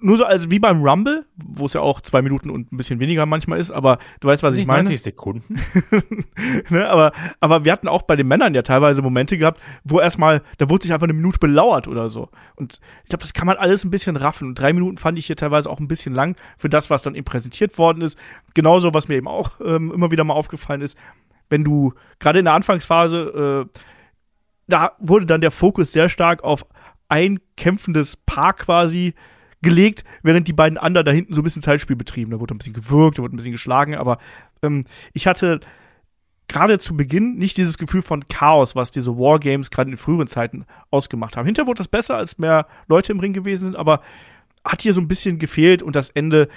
[0.00, 3.00] nur so also wie beim Rumble, wo es ja auch zwei Minuten und ein bisschen
[3.00, 4.84] weniger manchmal ist, aber du weißt, was ich meine.
[4.84, 5.56] 90 Sekunden.
[6.68, 10.42] ne, aber, aber wir hatten auch bei den Männern ja teilweise Momente gehabt, wo erstmal,
[10.58, 12.28] da wurde sich einfach eine Minute belauert oder so.
[12.54, 14.48] Und ich glaube, das kann man alles ein bisschen raffen.
[14.48, 17.14] Und drei Minuten fand ich hier teilweise auch ein bisschen lang für das, was dann
[17.14, 18.18] eben präsentiert worden ist.
[18.54, 20.98] Genauso, was mir eben auch ähm, immer wieder mal aufgefallen ist,
[21.48, 23.80] wenn du gerade in der Anfangsphase, äh,
[24.68, 26.66] da wurde dann der Fokus sehr stark auf
[27.08, 29.14] ein kämpfendes Paar quasi
[29.62, 32.30] gelegt, während die beiden anderen da hinten so ein bisschen Zeitspiel betrieben.
[32.30, 34.18] Da wurde ein bisschen gewürgt, da wurde ein bisschen geschlagen, aber
[34.62, 35.60] ähm, ich hatte
[36.48, 40.64] gerade zu Beginn nicht dieses Gefühl von Chaos, was diese Wargames gerade in früheren Zeiten
[40.90, 41.46] ausgemacht haben.
[41.46, 44.00] Hinterher wurde das besser, als mehr Leute im Ring gewesen sind, aber
[44.64, 46.48] hat hier so ein bisschen gefehlt und das Ende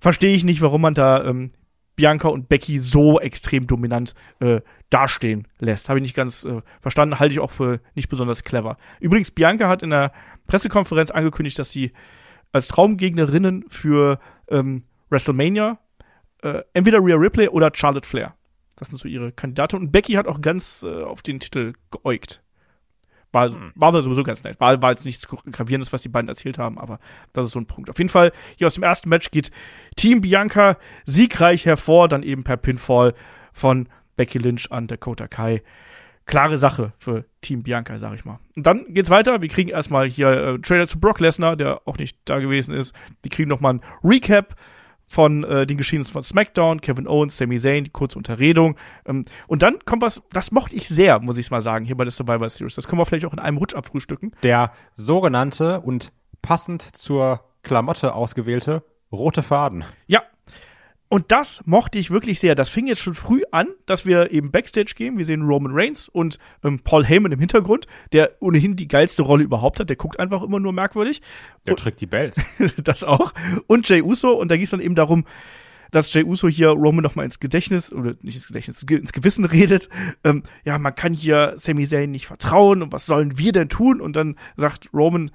[0.00, 1.52] verstehe ich nicht, warum man da ähm,
[1.96, 4.60] Bianca und Becky so extrem dominant äh,
[4.90, 5.88] dastehen lässt.
[5.88, 8.76] Habe ich nicht ganz äh, verstanden, halte ich auch für nicht besonders clever.
[9.00, 10.12] Übrigens, Bianca hat in der
[10.46, 11.92] Pressekonferenz angekündigt, dass sie
[12.52, 15.78] als Traumgegnerinnen für ähm, WrestleMania
[16.42, 18.34] äh, entweder Rhea Ripley oder Charlotte Flair.
[18.76, 19.76] Das sind so ihre Kandidaten.
[19.76, 22.42] Und Becky hat auch ganz äh, auf den Titel geäugt.
[23.32, 23.72] War, Hm.
[23.74, 24.60] war aber sowieso ganz nett.
[24.60, 27.00] War, war jetzt nichts Gravierendes, was die beiden erzählt haben, aber
[27.32, 27.90] das ist so ein Punkt.
[27.90, 29.50] Auf jeden Fall, hier aus dem ersten Match geht
[29.96, 33.14] Team Bianca siegreich hervor, dann eben per Pinfall
[33.52, 35.62] von Becky Lynch an Dakota Kai.
[36.26, 38.38] Klare Sache für Team Bianca, sag ich mal.
[38.56, 39.42] Und dann geht's weiter.
[39.42, 42.94] Wir kriegen erstmal hier äh, Trailer zu Brock Lesnar, der auch nicht da gewesen ist.
[43.22, 44.56] Wir kriegen nochmal ein Recap
[45.06, 48.76] von äh, den Geschehnissen von SmackDown, Kevin Owens, Sami Zayn, die kurze Unterredung.
[49.04, 52.04] Ähm, und dann kommt was, das mochte ich sehr, muss ich mal sagen, hier bei
[52.04, 52.74] der Survivor Series.
[52.74, 54.32] Das können wir vielleicht auch in einem Rutsch abfrühstücken.
[54.42, 58.82] Der sogenannte und passend zur Klamotte ausgewählte
[59.12, 59.84] rote Faden.
[60.06, 60.22] Ja.
[61.08, 62.54] Und das mochte ich wirklich sehr.
[62.54, 65.18] Das fing jetzt schon früh an, dass wir eben Backstage gehen.
[65.18, 69.44] Wir sehen Roman Reigns und ähm, Paul Heyman im Hintergrund, der ohnehin die geilste Rolle
[69.44, 69.88] überhaupt hat.
[69.88, 71.20] Der guckt einfach immer nur merkwürdig.
[71.66, 72.40] Der trägt die Bells.
[72.82, 73.32] das auch.
[73.66, 74.32] Und Jay Uso.
[74.32, 75.24] Und da ging es dann eben darum,
[75.90, 79.44] dass Jay Uso hier Roman noch mal ins Gedächtnis, oder nicht ins Gedächtnis, ins Gewissen
[79.44, 79.88] redet.
[80.24, 82.82] Ähm, ja, man kann hier Sami Zayn nicht vertrauen.
[82.82, 84.00] Und was sollen wir denn tun?
[84.00, 85.30] Und dann sagt Roman,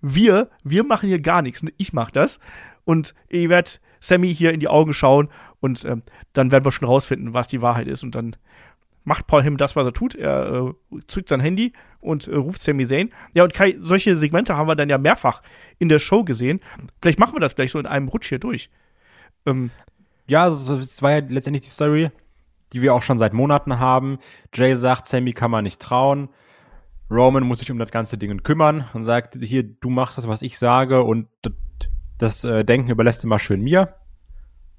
[0.00, 1.64] wir, wir machen hier gar nichts.
[1.76, 2.38] Ich mach das.
[2.84, 5.28] Und ich werde Sammy hier in die Augen schauen
[5.60, 8.02] und ähm, dann werden wir schon rausfinden, was die Wahrheit ist.
[8.02, 8.36] Und dann
[9.04, 10.14] macht Paul Heyman das, was er tut.
[10.14, 13.10] Er äh, zückt sein Handy und äh, ruft Sami Zayn.
[13.34, 15.42] Ja, und Kai, solche Segmente haben wir dann ja mehrfach
[15.78, 16.60] in der Show gesehen.
[17.00, 18.70] Vielleicht machen wir das gleich so in einem Rutsch hier durch.
[19.46, 19.70] Ähm,
[20.26, 22.10] Ja, es war ja letztendlich die Story,
[22.74, 24.18] die wir auch schon seit Monaten haben.
[24.54, 26.28] Jay sagt, Sammy kann man nicht trauen.
[27.10, 30.42] Roman muss sich um das ganze Ding kümmern und sagt, hier, du machst das, was
[30.42, 31.28] ich sage und
[32.18, 33.94] das, äh, Denken überlässt immer schön mir.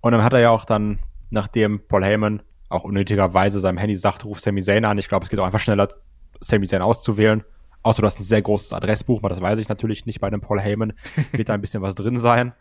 [0.01, 0.99] Und dann hat er ja auch dann,
[1.29, 4.97] nachdem Paul Heyman auch unnötigerweise seinem Handy sagt, ruf Sami Zayn an.
[4.97, 5.89] Ich glaube, es geht auch einfach schneller,
[6.39, 7.43] Sami Zayn auszuwählen.
[7.81, 10.41] Außer du hast ein sehr großes Adressbuch, aber das weiß ich natürlich nicht bei dem
[10.41, 10.93] Paul Heyman.
[11.31, 12.53] Wird da ein bisschen was drin sein.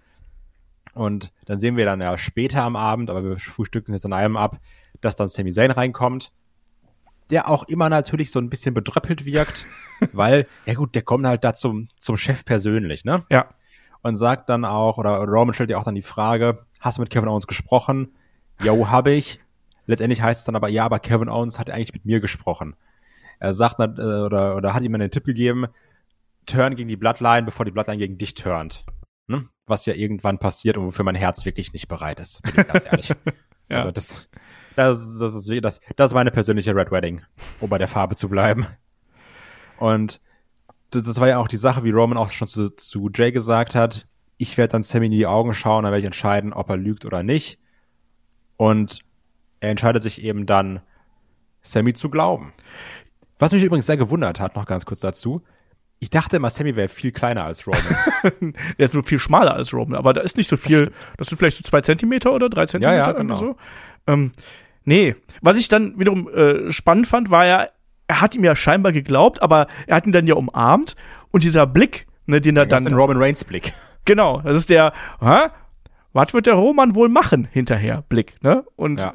[0.94, 4.36] Und dann sehen wir dann ja später am Abend, aber wir frühstücken jetzt an einem
[4.36, 4.58] ab,
[5.00, 6.32] dass dann Sami Zayn reinkommt,
[7.30, 9.66] der auch immer natürlich so ein bisschen bedröppelt wirkt,
[10.12, 13.24] weil, ja gut, der kommt halt da zum, zum Chef persönlich, ne?
[13.30, 13.48] ja.
[14.08, 17.10] Und sagt dann auch, oder Roman stellt ja auch dann die Frage, hast du mit
[17.10, 18.16] Kevin Owens gesprochen?
[18.58, 19.38] Jo, habe ich.
[19.84, 22.74] Letztendlich heißt es dann aber, ja, aber Kevin Owens hat eigentlich mit mir gesprochen.
[23.38, 25.66] Er sagt, dann, äh, oder, oder hat ihm einen Tipp gegeben,
[26.46, 28.86] turn gegen die Bloodline, bevor die Bloodline gegen dich turnt.
[29.26, 29.46] Ne?
[29.66, 32.84] Was ja irgendwann passiert und wofür mein Herz wirklich nicht bereit ist, bin ich ganz
[32.86, 33.12] ehrlich.
[33.70, 33.76] Ja.
[33.76, 34.26] Also das,
[34.76, 37.20] das, das, ist, das, das ist meine persönliche Red Wedding,
[37.60, 38.66] um bei der Farbe zu bleiben.
[39.78, 40.22] Und
[40.90, 43.74] das, das war ja auch die Sache, wie Roman auch schon zu, zu Jay gesagt
[43.74, 44.06] hat.
[44.36, 47.04] Ich werde dann Sammy in die Augen schauen, dann werde ich entscheiden, ob er lügt
[47.04, 47.58] oder nicht.
[48.56, 49.00] Und
[49.60, 50.80] er entscheidet sich eben dann,
[51.60, 52.52] Sammy zu glauben.
[53.38, 55.42] Was mich übrigens sehr gewundert hat, noch ganz kurz dazu.
[56.00, 57.82] Ich dachte immer, Sammy wäre viel kleiner als Roman.
[58.78, 60.92] Der ist nur viel schmaler als Roman, aber da ist nicht so viel.
[61.16, 62.98] Das, sind vielleicht so zwei Zentimeter oder drei Zentimeter.
[62.98, 63.38] ja, irgendwie genau.
[63.40, 63.56] so.
[64.06, 64.32] Ähm,
[64.84, 67.68] nee, was ich dann wiederum äh, spannend fand, war ja,
[68.08, 70.96] er hat ihm ja scheinbar geglaubt, aber er hat ihn dann ja umarmt
[71.30, 73.72] und dieser Blick, ne, den er Das ist dann ein Roman Reigns Blick.
[74.04, 75.48] Genau, das ist der, hä?
[76.14, 78.02] Was wird der Roman wohl machen hinterher?
[78.08, 78.64] Blick, ne?
[78.76, 79.12] Und Ja.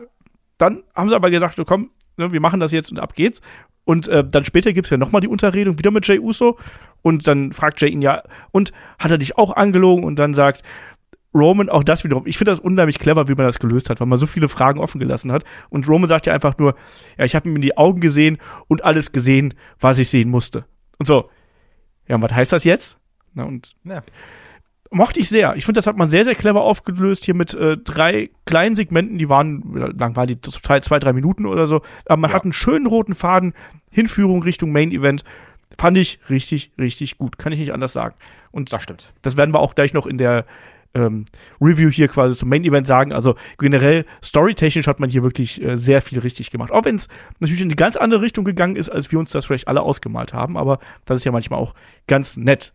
[0.59, 3.41] dann haben sie aber gesagt, so, komm, ne, wir machen das jetzt und ab geht's.
[3.85, 6.57] Und äh, dann später gibt's ja nochmal die Unterredung, wieder mit Jay Uso.
[7.01, 10.05] Und dann fragt Jay ihn ja, und hat er dich auch angelogen?
[10.05, 10.61] Und dann sagt
[11.33, 12.27] Roman auch das wiederum.
[12.27, 14.79] Ich finde das unheimlich clever, wie man das gelöst hat, weil man so viele Fragen
[14.79, 15.43] offen gelassen hat.
[15.69, 16.75] Und Roman sagt ja einfach nur,
[17.17, 20.65] ja, ich habe ihm in die Augen gesehen und alles gesehen, was ich sehen musste.
[20.99, 21.29] Und so,
[22.07, 22.97] ja, und was heißt das jetzt?
[23.33, 24.03] Na, und Ja.
[24.91, 25.55] mochte ich sehr.
[25.55, 29.17] Ich finde, das hat man sehr, sehr clever aufgelöst hier mit äh, drei kleinen Segmenten,
[29.17, 29.63] die waren,
[29.97, 31.81] lang waren die, zwei, zwei, drei Minuten oder so.
[32.05, 32.35] Aber man Ja.
[32.35, 33.53] hat einen schönen roten Faden,
[33.89, 35.23] Hinführung Richtung Main Event.
[35.79, 37.39] Fand ich richtig, richtig gut.
[37.39, 38.13] Kann ich nicht anders sagen.
[38.51, 39.11] Und Das stimmt.
[39.23, 40.45] das werden wir auch gleich noch in der
[40.95, 41.25] ähm,
[41.59, 43.13] Review hier quasi zum Main Event sagen.
[43.13, 46.71] Also generell storytechnisch hat man hier wirklich äh, sehr viel richtig gemacht.
[46.71, 47.07] Auch wenn es
[47.39, 50.33] natürlich in eine ganz andere Richtung gegangen ist, als wir uns das vielleicht alle ausgemalt
[50.33, 50.57] haben.
[50.57, 51.73] Aber das ist ja manchmal auch
[52.07, 52.73] ganz nett.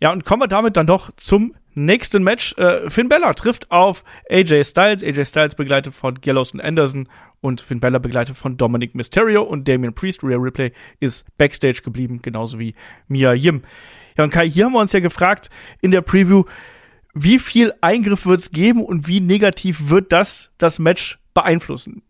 [0.00, 2.56] Ja, und kommen wir damit dann doch zum nächsten Match.
[2.58, 5.04] Äh, Finn Bella trifft auf AJ Styles.
[5.04, 7.08] AJ Styles begleitet von Gallows und Anderson
[7.40, 10.24] und Finn Bella begleitet von Dominic Mysterio und Damian Priest.
[10.24, 12.74] Rhea Ripley ist Backstage geblieben, genauso wie
[13.08, 13.62] Mia Yim.
[14.16, 15.48] Ja, und Kai, hier haben wir uns ja gefragt
[15.80, 16.44] in der Preview,
[17.14, 22.02] wie viel Eingriff wird es geben und wie negativ wird das das Match beeinflussen?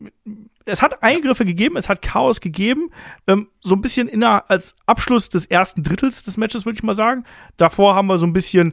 [0.64, 2.90] Es hat Eingriffe gegeben, es hat Chaos gegeben,
[3.26, 6.94] ähm, so ein bisschen inner als Abschluss des ersten Drittels des Matches, würde ich mal
[6.94, 7.24] sagen.
[7.56, 8.72] Davor haben wir so ein bisschen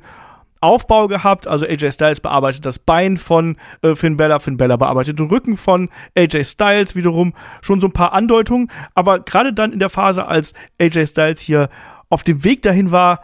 [0.62, 1.48] Aufbau gehabt.
[1.48, 5.58] Also AJ Styles bearbeitet das Bein von äh, Finn Bella, Finn Bella bearbeitet den Rücken
[5.58, 7.34] von AJ Styles wiederum.
[7.62, 8.70] Schon so ein paar Andeutungen.
[8.94, 11.70] Aber gerade dann in der Phase, als AJ Styles hier
[12.10, 13.22] auf dem Weg dahin war,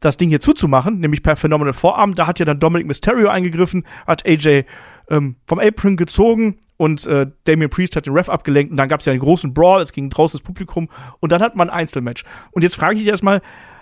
[0.00, 3.86] das Ding hier zuzumachen, nämlich per Phenomenal Vorarm, da hat ja dann Dominic Mysterio eingegriffen,
[4.06, 4.64] hat AJ
[5.08, 9.00] ähm, vom Apron gezogen und äh, Damian Priest hat den Ref abgelenkt und dann gab
[9.00, 10.88] es ja einen großen Brawl, es ging draußen das Publikum
[11.20, 12.24] und dann hat man ein Einzelmatch.
[12.52, 13.40] Und jetzt frage ich dich erstmal,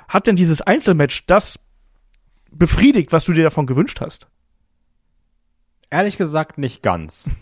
[0.09, 1.59] hat denn dieses Einzelmatch das
[2.51, 4.29] befriedigt, was du dir davon gewünscht hast?
[5.91, 7.31] Ehrlich gesagt nicht ganz.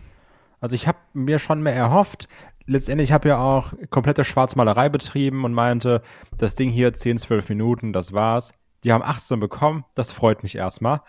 [0.62, 2.28] Also ich habe mir schon mehr erhofft.
[2.66, 6.02] Letztendlich habe ja auch komplette Schwarzmalerei betrieben und meinte,
[6.36, 8.52] das Ding hier 10, 12 Minuten, das war's.
[8.84, 11.02] Die haben 18 bekommen, das freut mich erstmal.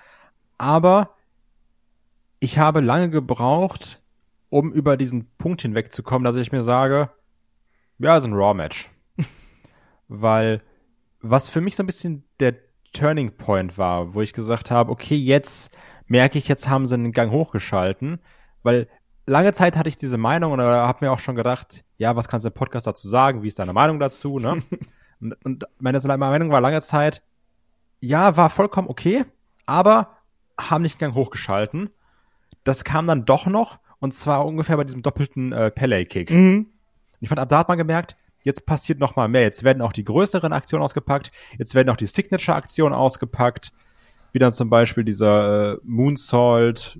[0.57, 1.15] Aber
[2.39, 4.01] ich habe lange gebraucht,
[4.49, 7.09] um über diesen Punkt hinwegzukommen, dass ich mir sage,
[7.99, 8.89] ja, ist ein Raw-Match.
[10.07, 10.61] Weil
[11.21, 12.55] was für mich so ein bisschen der
[12.93, 15.73] Turning Point war, wo ich gesagt habe, okay, jetzt
[16.07, 18.19] merke ich, jetzt haben sie einen Gang hochgeschalten,
[18.63, 18.89] weil
[19.25, 22.45] lange Zeit hatte ich diese Meinung und habe mir auch schon gedacht, ja, was kannst
[22.45, 23.43] du im Podcast dazu sagen?
[23.43, 24.39] Wie ist deine Meinung dazu?
[24.39, 24.61] Ne?
[25.21, 27.23] und, und meine Meinung war lange Zeit,
[28.01, 29.25] ja, war vollkommen okay,
[29.65, 30.17] aber
[30.59, 31.89] haben nicht Gang hochgeschalten.
[32.63, 36.31] Das kam dann doch noch und zwar ungefähr bei diesem doppelten äh, Pele-Kick.
[36.31, 36.67] Mhm.
[37.19, 39.43] Ich fand, ab da hat man gemerkt, jetzt passiert noch mal mehr.
[39.43, 41.31] Jetzt werden auch die größeren Aktionen ausgepackt.
[41.57, 43.71] Jetzt werden auch die Signature-Aktionen ausgepackt.
[44.33, 46.99] Wie dann zum Beispiel dieser äh, Moonsault,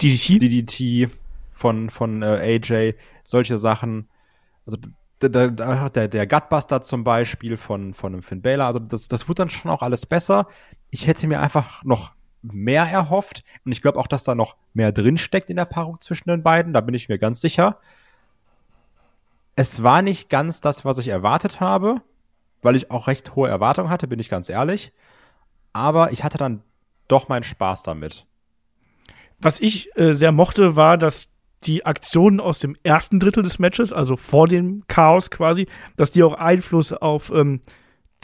[0.00, 1.12] DDT, DDT
[1.52, 4.08] von, von äh, AJ, solche Sachen.
[4.64, 4.78] Also
[5.28, 8.66] der, der, der, Gutbuster zum Beispiel von, von einem Finn Balor.
[8.66, 10.46] Also das, das wird dann schon auch alles besser.
[10.90, 13.44] Ich hätte mir einfach noch mehr erhofft.
[13.64, 16.42] Und ich glaube auch, dass da noch mehr drin steckt in der Paarung zwischen den
[16.42, 16.72] beiden.
[16.72, 17.78] Da bin ich mir ganz sicher
[19.56, 22.00] es war nicht ganz das, was ich erwartet habe,
[22.62, 24.92] weil ich auch recht hohe Erwartungen hatte, bin ich ganz ehrlich.
[25.72, 26.62] Aber ich hatte dann
[27.08, 28.26] doch meinen Spaß damit.
[29.40, 31.32] Was ich äh, sehr mochte, war, dass
[31.66, 36.22] die Aktionen aus dem ersten Drittel des Matches, also vor dem Chaos quasi, dass die
[36.22, 37.60] auch Einfluss auf ähm,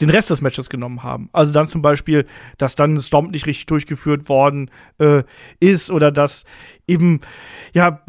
[0.01, 1.29] den Rest des Matches genommen haben.
[1.33, 2.25] Also dann zum Beispiel,
[2.57, 5.23] dass dann Stomp nicht richtig durchgeführt worden äh,
[5.59, 6.45] ist oder dass
[6.87, 7.19] eben
[7.73, 8.01] ja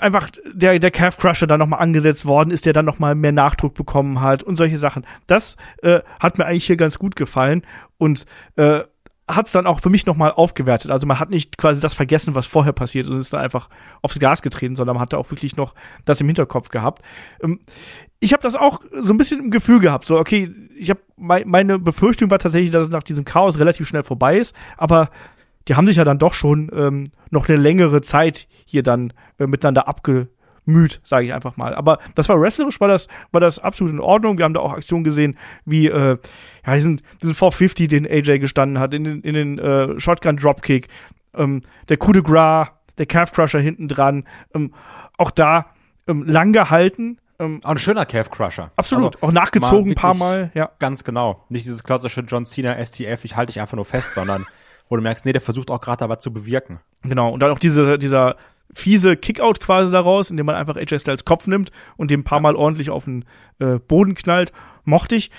[0.00, 3.74] einfach der der Calf Crusher dann nochmal angesetzt worden ist, der dann nochmal mehr Nachdruck
[3.74, 5.06] bekommen hat und solche Sachen.
[5.26, 7.62] Das äh, hat mir eigentlich hier ganz gut gefallen
[7.98, 8.82] und äh,
[9.28, 10.90] hat es dann auch für mich nochmal aufgewertet.
[10.90, 13.68] Also man hat nicht quasi das vergessen, was vorher passiert und ist da einfach
[14.02, 17.02] aufs Gas getreten, sondern man hat da auch wirklich noch das im Hinterkopf gehabt.
[17.42, 17.60] Ähm,
[18.20, 21.78] ich habe das auch so ein bisschen im Gefühl gehabt, so okay, ich habe meine
[21.78, 25.10] Befürchtung war tatsächlich, dass es nach diesem Chaos relativ schnell vorbei ist, aber
[25.68, 29.46] die haben sich ja dann doch schon ähm, noch eine längere Zeit hier dann äh,
[29.46, 30.28] miteinander abge
[30.64, 31.74] müd, sage ich einfach mal.
[31.74, 34.38] Aber das war wrestlerisch, war das, war das absolut in Ordnung.
[34.38, 36.18] Wir haben da auch Aktionen gesehen, wie äh,
[36.66, 40.88] ja, diesen, diesen 450, den AJ gestanden hat, in den, in den äh, Shotgun Dropkick,
[41.34, 44.24] ähm, der Coup de Gras, der Calf Crusher hinten dran.
[44.54, 44.72] Ähm,
[45.18, 45.66] auch da
[46.06, 47.18] ähm, lang gehalten.
[47.38, 48.70] Ähm, auch ein schöner Calf Crusher.
[48.76, 49.16] Absolut.
[49.16, 50.70] Also, auch nachgezogen ein paar Mal, ja.
[50.78, 51.44] Ganz genau.
[51.48, 54.46] Nicht dieses klassische John Cena STF, ich halte dich einfach nur fest, sondern
[54.88, 56.80] wo du merkst, nee, der versucht auch gerade da was zu bewirken.
[57.02, 57.30] Genau.
[57.30, 58.36] Und dann auch diese, dieser
[58.74, 62.40] fiese Kickout quasi daraus, indem man einfach AJ Styles Kopf nimmt und den ein paar
[62.40, 63.24] Mal ordentlich auf den
[63.58, 64.52] äh, Boden knallt.
[64.84, 65.30] Mochte ich.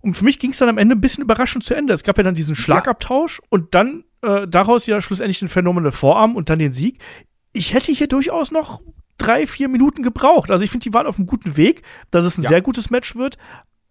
[0.00, 1.92] Und für mich ging es dann am Ende ein bisschen überraschend zu Ende.
[1.92, 3.46] Es gab ja dann diesen Schlagabtausch ja.
[3.50, 7.00] und dann äh, daraus ja schlussendlich den phänomenalen Vorarm und dann den Sieg.
[7.52, 8.80] Ich hätte hier durchaus noch
[9.16, 10.50] drei, vier Minuten gebraucht.
[10.50, 12.50] Also ich finde, die waren auf einem guten Weg, dass es ein ja.
[12.50, 13.36] sehr gutes Match wird.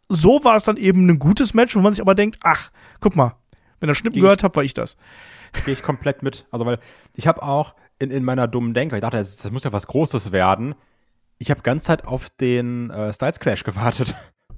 [0.10, 2.71] So war es dann eben ein gutes Match, wo man sich aber denkt, ach,
[3.02, 3.36] guck mal,
[3.80, 4.95] wenn ihr Schnippen gehört habt, war ich das.
[5.65, 6.47] Gehe ich komplett mit.
[6.52, 6.80] Also weil
[7.15, 8.95] ich habe auch in, in meiner dummen Denke.
[8.95, 10.75] Ich dachte, das, das muss ja was Großes werden.
[11.38, 14.15] Ich habe ganz Zeit auf den äh, Styles Clash gewartet.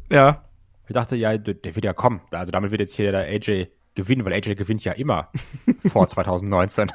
[0.09, 0.45] Ja.
[0.87, 2.21] Ich dachte, ja, der, der wird ja kommen.
[2.31, 5.31] Also damit wird jetzt hier der AJ gewinnen, weil AJ gewinnt ja immer
[5.87, 6.91] vor 2019.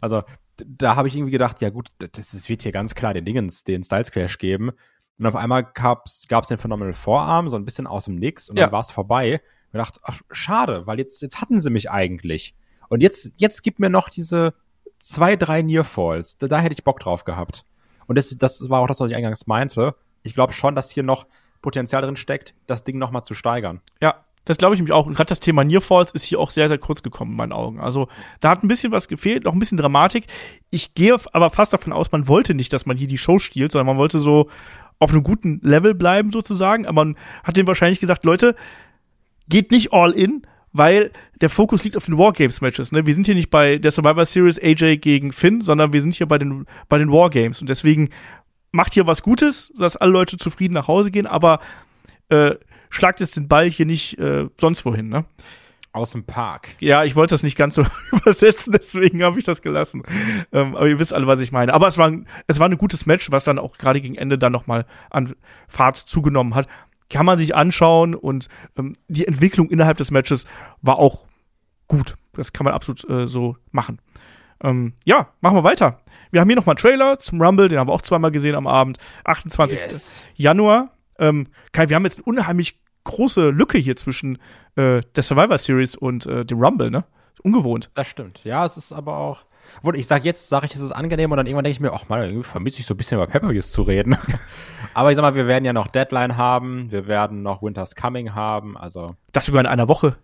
[0.00, 0.22] Also
[0.66, 3.64] da habe ich irgendwie gedacht, ja gut, das, das wird hier ganz klar den Dingens,
[3.64, 4.72] den Styles Clash geben.
[5.18, 8.58] Und auf einmal gab es den Phenomenal Vorarm, so ein bisschen aus dem Nix, und
[8.58, 8.64] ja.
[8.64, 9.40] dann war es vorbei.
[9.72, 12.56] Ich dachte, ach, schade, weil jetzt, jetzt hatten sie mich eigentlich.
[12.88, 14.54] Und jetzt, jetzt gibt mir noch diese
[15.00, 16.38] zwei, drei Nearfalls.
[16.38, 17.64] Da, da hätte ich Bock drauf gehabt.
[18.06, 19.94] Und das, das war auch das, was ich eingangs meinte.
[20.22, 21.26] Ich glaube schon, dass hier noch
[21.62, 23.80] Potenzial drin steckt, das Ding noch mal zu steigern.
[24.00, 25.06] Ja, das glaube ich mich auch.
[25.06, 27.80] Und gerade das Thema Nearfalls ist hier auch sehr, sehr kurz gekommen in meinen Augen.
[27.80, 28.08] Also
[28.40, 30.26] da hat ein bisschen was gefehlt, noch ein bisschen Dramatik.
[30.70, 33.72] Ich gehe aber fast davon aus, man wollte nicht, dass man hier die Show stiehlt,
[33.72, 34.48] sondern man wollte so
[34.98, 36.86] auf einem guten Level bleiben sozusagen.
[36.86, 38.56] Aber man hat dem wahrscheinlich gesagt, Leute,
[39.48, 42.92] geht nicht all in, weil der Fokus liegt auf den Wargames-Matches.
[42.92, 43.06] Ne?
[43.06, 46.26] Wir sind hier nicht bei der Survivor Series AJ gegen Finn, sondern wir sind hier
[46.26, 47.60] bei den, bei den Wargames.
[47.60, 48.10] Und deswegen
[48.72, 51.60] macht hier was Gutes, dass alle Leute zufrieden nach Hause gehen, aber
[52.28, 52.54] äh,
[52.88, 55.08] schlagt jetzt den Ball hier nicht äh, sonst wohin.
[55.08, 55.24] Ne?
[55.92, 56.68] aus dem Park.
[56.78, 60.02] Ja, ich wollte das nicht ganz so übersetzen, deswegen habe ich das gelassen.
[60.52, 61.74] Ähm, aber ihr wisst alle, was ich meine.
[61.74, 64.38] Aber es war, ein, es war ein gutes Match, was dann auch gerade gegen Ende
[64.38, 65.34] dann nochmal an
[65.68, 66.68] Fahrt zugenommen hat.
[67.10, 70.46] Kann man sich anschauen und ähm, die Entwicklung innerhalb des Matches
[70.80, 71.26] war auch
[71.88, 72.14] gut.
[72.32, 74.00] Das kann man absolut äh, so machen.
[74.62, 76.00] Ähm, ja, machen wir weiter.
[76.30, 78.66] Wir haben hier nochmal einen Trailer zum Rumble, den haben wir auch zweimal gesehen am
[78.66, 78.98] Abend.
[79.24, 79.80] 28.
[79.80, 80.24] Yes.
[80.34, 80.90] Januar.
[81.18, 84.38] Ähm, Kai, wir haben jetzt eine unheimlich große Lücke hier zwischen
[84.76, 87.04] äh, der Survivor Series und äh, dem Rumble, ne?
[87.42, 87.90] Ungewohnt.
[87.94, 88.42] Das stimmt.
[88.44, 89.44] Ja, es ist aber auch.
[89.78, 91.92] Obwohl, ich sag jetzt, sage ich, es ist angenehm und dann irgendwann denke ich mir,
[91.92, 94.16] ach man, irgendwie vermisse ich so ein bisschen über Pay-Per-Views zu reden.
[94.94, 98.34] aber ich sag mal, wir werden ja noch Deadline haben, wir werden noch Winter's Coming
[98.34, 99.16] haben, also.
[99.32, 100.16] Das sogar in einer Woche.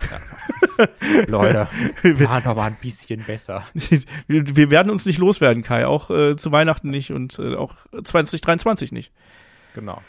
[1.28, 1.68] Leute,
[2.02, 3.64] wir waren aber ein bisschen besser.
[4.26, 5.86] wir, wir werden uns nicht loswerden, Kai.
[5.86, 9.12] Auch äh, zu Weihnachten nicht und äh, auch 2023 nicht.
[9.74, 10.00] Genau.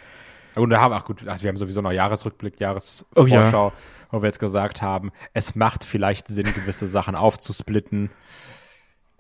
[0.56, 3.74] Und da haben, ach gut, also wir haben sowieso noch Jahresrückblick, Jahresvorschau, Oh ja.
[4.12, 8.10] wo wir jetzt gesagt haben, es macht vielleicht Sinn, gewisse Sachen aufzusplitten.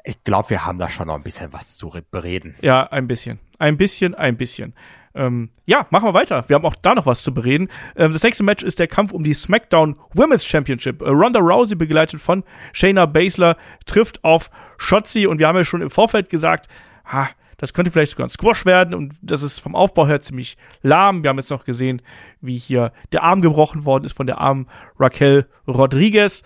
[0.07, 2.55] Ich glaube, wir haben da schon noch ein bisschen was zu re- bereden.
[2.61, 3.39] Ja, ein bisschen.
[3.57, 4.75] Ein bisschen, ein bisschen.
[5.15, 6.43] Ähm, ja, machen wir weiter.
[6.47, 7.69] Wir haben auch da noch was zu bereden.
[7.95, 11.01] Ähm, das nächste Match ist der Kampf um die SmackDown Women's Championship.
[11.01, 15.81] Äh, Ronda Rousey, begleitet von Shayna Baszler, trifft auf Shotzi und wir haben ja schon
[15.81, 16.67] im Vorfeld gesagt,
[17.05, 20.57] ha, das könnte vielleicht sogar ein Squash werden und das ist vom Aufbau her ziemlich
[20.81, 21.23] lahm.
[21.23, 22.01] Wir haben jetzt noch gesehen,
[22.41, 24.67] wie hier der Arm gebrochen worden ist von der armen
[24.99, 26.43] Raquel Rodriguez.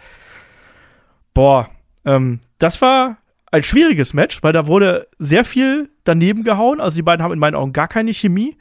[1.34, 1.67] Boah,
[2.06, 3.17] ähm, das war
[3.51, 6.79] ein schwieriges Match, weil da wurde sehr viel daneben gehauen.
[6.79, 8.57] Also die beiden haben in meinen Augen gar keine Chemie.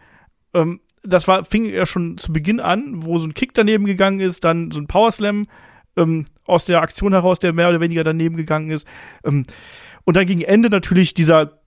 [0.54, 4.20] Ähm, das war, fing ja schon zu Beginn an, wo so ein Kick daneben gegangen
[4.20, 5.46] ist, dann so ein Powerslam
[5.96, 8.86] ähm, aus der Aktion heraus, der mehr oder weniger daneben gegangen ist.
[9.24, 9.44] Ähm,
[10.04, 11.60] und dann gegen Ende natürlich dieser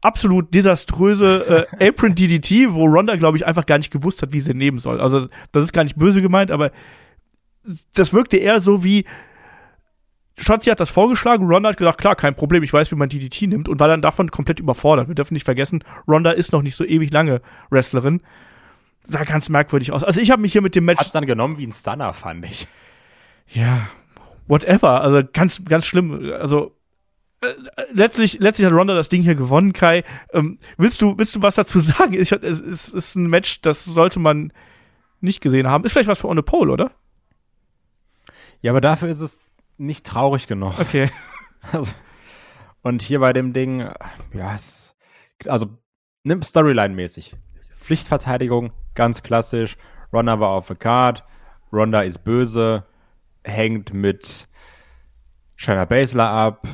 [0.00, 4.40] absolut desaströse äh, Apron DDT, wo Ronda, glaube ich, einfach gar nicht gewusst hat, wie
[4.40, 5.00] sie nehmen soll.
[5.00, 6.70] Also das ist gar nicht böse gemeint, aber
[7.94, 9.04] das wirkte eher so wie
[10.38, 13.42] Shotzi hat das vorgeschlagen, Ronda hat gesagt, klar, kein Problem, ich weiß, wie man DDT
[13.42, 15.08] nimmt und war dann davon komplett überfordert.
[15.08, 18.20] Wir dürfen nicht vergessen, Ronda ist noch nicht so ewig lange Wrestlerin.
[19.02, 20.04] Sah ganz merkwürdig aus.
[20.04, 22.44] Also ich habe mich hier mit dem Match Hat's dann genommen wie ein Stunner, fand
[22.44, 22.68] ich.
[23.48, 23.88] ja,
[24.46, 25.00] whatever.
[25.00, 26.32] Also ganz, ganz schlimm.
[26.38, 26.74] Also
[27.40, 27.46] äh,
[27.92, 30.04] letztlich, letztlich hat Ronda das Ding hier gewonnen, Kai.
[30.32, 32.14] Ähm, willst du, willst du was dazu sagen?
[32.14, 34.52] Ich, es, es ist ein Match, das sollte man
[35.20, 35.84] nicht gesehen haben.
[35.84, 36.90] Ist vielleicht was für On the Pole, oder?
[38.60, 39.40] Ja, aber dafür ist es
[39.78, 40.78] nicht traurig genug.
[40.78, 41.10] Okay.
[41.72, 41.90] Also,
[42.82, 43.80] und hier bei dem Ding,
[44.32, 44.94] ja, es,
[45.48, 45.66] also,
[46.22, 47.34] nimm Storyline-mäßig.
[47.76, 49.76] Pflichtverteidigung, ganz klassisch.
[50.12, 51.24] Ronda war auf der Card.
[51.72, 52.86] Ronda ist böse,
[53.42, 54.48] hängt mit
[55.56, 56.66] Shayna Baszler ab.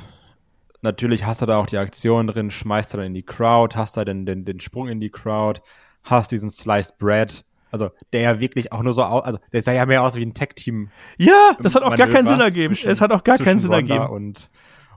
[0.83, 3.97] Natürlich hast du da auch die Aktion drin, schmeißt du dann in die Crowd, hast
[3.97, 5.63] da den, den, den Sprung in die Crowd,
[6.03, 7.45] hast diesen Sliced Bread.
[7.75, 10.23] Also, der ja wirklich auch nur so aus, also, der sah ja mehr aus wie
[10.25, 12.79] ein Tag-Team Ja, das hat auch gar keinen Manöver Sinn ergeben.
[12.85, 14.15] Es hat auch gar keinen Sinn Ronda ergeben.
[14.15, 14.49] Und,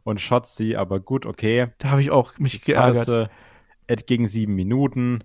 [0.03, 1.69] und Shotzi, aber gut, okay.
[1.79, 2.97] Da habe ich auch mich Das geärgert.
[2.97, 3.27] heißt, äh,
[3.87, 5.23] Es ging sieben Minuten.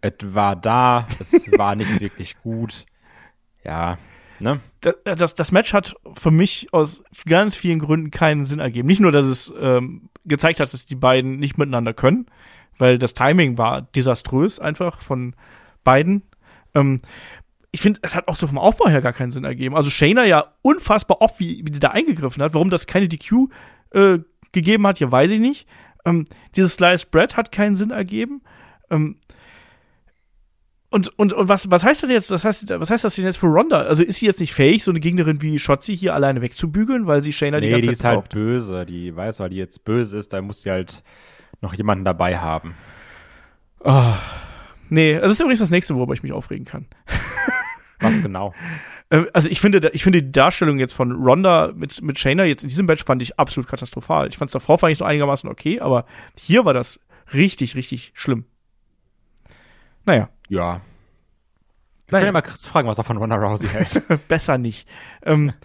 [0.00, 1.06] Es war da.
[1.20, 2.86] Es war nicht wirklich gut.
[3.64, 3.96] Ja,
[4.40, 4.58] ne?
[4.80, 8.88] das, das, das Match hat für mich aus ganz vielen Gründen keinen Sinn ergeben.
[8.88, 12.26] Nicht nur, dass es ähm, gezeigt hat, dass die beiden nicht miteinander können,
[12.78, 15.36] weil das Timing war desaströs einfach von
[15.84, 16.22] beiden.
[16.74, 17.00] Ähm,
[17.72, 19.76] ich finde, es hat auch so vom Aufbau her gar keinen Sinn ergeben.
[19.76, 22.54] Also Shayna ja unfassbar oft, wie, wie die da eingegriffen hat.
[22.54, 23.48] Warum das keine DQ
[23.92, 24.18] äh,
[24.52, 25.66] gegeben hat, hier weiß ich nicht.
[26.04, 26.24] Ähm,
[26.56, 28.42] dieses Sliced Bread hat keinen Sinn ergeben.
[28.90, 29.18] Ähm,
[30.92, 32.30] und, und, und was, was heißt das jetzt?
[32.32, 33.82] Das heißt, was heißt das denn jetzt für Ronda?
[33.82, 37.22] Also ist sie jetzt nicht fähig, so eine Gegnerin wie Shotzi hier alleine wegzubügeln, weil
[37.22, 38.30] sie Shayna die Nee, ganze die Zeit ist halt braucht?
[38.30, 38.86] böse.
[38.86, 41.04] Die weiß, weil die jetzt böse ist, da muss sie halt
[41.60, 42.74] noch jemanden dabei haben.
[43.84, 44.14] Oh.
[44.90, 46.86] Nee, das ist übrigens das nächste, worüber ich mich aufregen kann.
[48.00, 48.54] Was genau?
[49.10, 52.62] Ähm, Also ich finde, ich finde die Darstellung jetzt von Ronda mit, mit Shayna jetzt
[52.62, 54.28] in diesem Match fand ich absolut katastrophal.
[54.28, 56.04] Ich fand es davor fand ich so einigermaßen okay, aber
[56.38, 57.00] hier war das
[57.32, 58.44] richtig, richtig schlimm.
[60.06, 60.80] Naja, Ja.
[62.06, 62.26] Ich kann Nein.
[62.26, 64.02] ja mal Chris fragen, was er von Ronda Rousey hält.
[64.28, 64.88] besser nicht.
[65.22, 65.52] Ähm,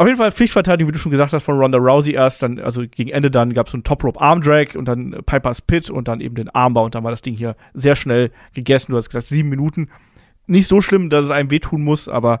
[0.00, 2.84] auf jeden Fall Pflichtverteidigung, wie du schon gesagt hast, von Ronda Rousey erst, dann, also
[2.88, 5.90] gegen Ende dann gab es so einen Top Rope Arm Drag und dann Piper's Pit
[5.90, 8.92] und dann eben den Armbar und dann war das Ding hier sehr schnell gegessen.
[8.92, 9.90] Du hast gesagt, sieben Minuten.
[10.46, 12.40] Nicht so schlimm, dass es einem wehtun muss, aber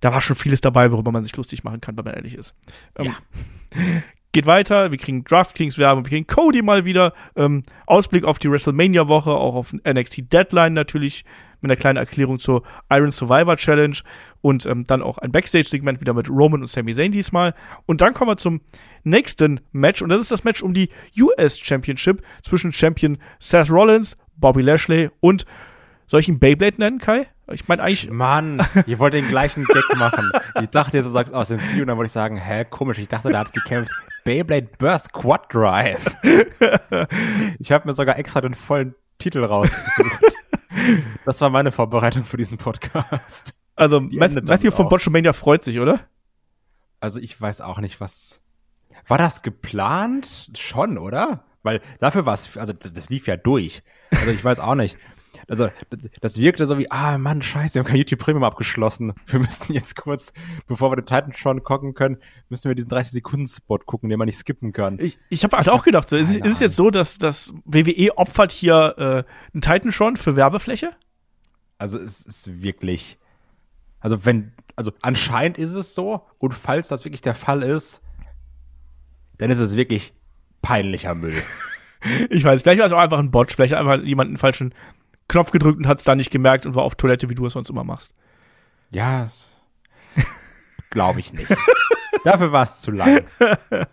[0.00, 2.56] da war schon vieles dabei, worüber man sich lustig machen kann, wenn man ehrlich ist.
[2.98, 3.14] Ähm,
[4.36, 7.14] Geht weiter, wir kriegen DraftKings-Werbung, wir kriegen Cody mal wieder.
[7.36, 11.24] Ähm, Ausblick auf die WrestleMania-Woche, auch auf NXT Deadline natürlich,
[11.62, 13.96] mit einer kleinen Erklärung zur Iron Survivor Challenge
[14.42, 17.54] und ähm, dann auch ein Backstage-Segment wieder mit Roman und Sami Zayn diesmal.
[17.86, 18.60] Und dann kommen wir zum
[19.04, 24.18] nächsten Match und das ist das Match um die US Championship zwischen Champion Seth Rollins,
[24.36, 25.46] Bobby Lashley und
[26.08, 27.26] soll ich ihn Beyblade nennen, Kai?
[27.50, 28.10] Ich meine eigentlich.
[28.10, 30.30] Mann, ihr wollt den gleichen Gag machen.
[30.60, 33.08] Ich dachte, du sagst aus dem View und dann wollte ich sagen, hä, komisch, ich
[33.08, 33.94] dachte, da hat gekämpft.
[34.26, 36.04] Beyblade Burst Quad Drive.
[37.58, 40.20] Ich habe mir sogar extra den vollen Titel rausgesucht.
[41.24, 43.54] Das war meine Vorbereitung für diesen Podcast.
[43.76, 44.88] Also Die Matthew damit von.
[44.90, 46.00] Botchamania freut sich, oder?
[47.00, 48.40] Also ich weiß auch nicht, was.
[49.08, 50.50] War das geplant?
[50.54, 51.44] Schon, oder?
[51.62, 53.82] Weil dafür war es, also das das lief ja durch.
[54.10, 54.98] Also ich weiß auch nicht.
[55.48, 55.68] Also
[56.20, 59.12] das- wirkte so wie, ah Mann, scheiße, wir haben kein YouTube Premium abgeschlossen.
[59.26, 60.32] Wir müssen jetzt kurz,
[60.66, 62.18] bevor wir den Titan schon gucken können,
[62.48, 64.98] müssen wir diesen 30-Sekunden-Spot gucken, den man nicht skippen kann.
[64.98, 68.18] Ich, ich habe halt auch gedacht, so, ist, ist es jetzt so, dass das WWE
[68.18, 69.02] opfert hier äh,
[69.54, 70.90] einen Titan schon für Werbefläche?
[71.78, 73.18] Also es ist wirklich,
[74.00, 78.02] also wenn, also anscheinend ist es so und falls das wirklich der Fall ist,
[79.38, 80.12] dann ist es wirklich
[80.60, 81.40] peinlicher Müll.
[82.30, 84.74] Ich weiß, vielleicht war es auch einfach ein Botch, vielleicht einfach jemand einen falschen
[85.28, 87.54] Knopf gedrückt und hat es da nicht gemerkt und war auf Toilette, wie du es
[87.54, 88.14] sonst immer machst.
[88.90, 89.30] Ja,
[90.90, 91.54] glaube ich nicht.
[92.24, 93.22] Dafür war es zu lang.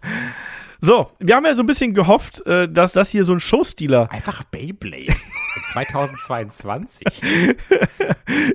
[0.86, 4.12] So, wir haben ja so ein bisschen gehofft, äh, dass das hier so ein Showstealer.
[4.12, 5.16] Einfach Beyblade.
[5.56, 7.06] In 2022.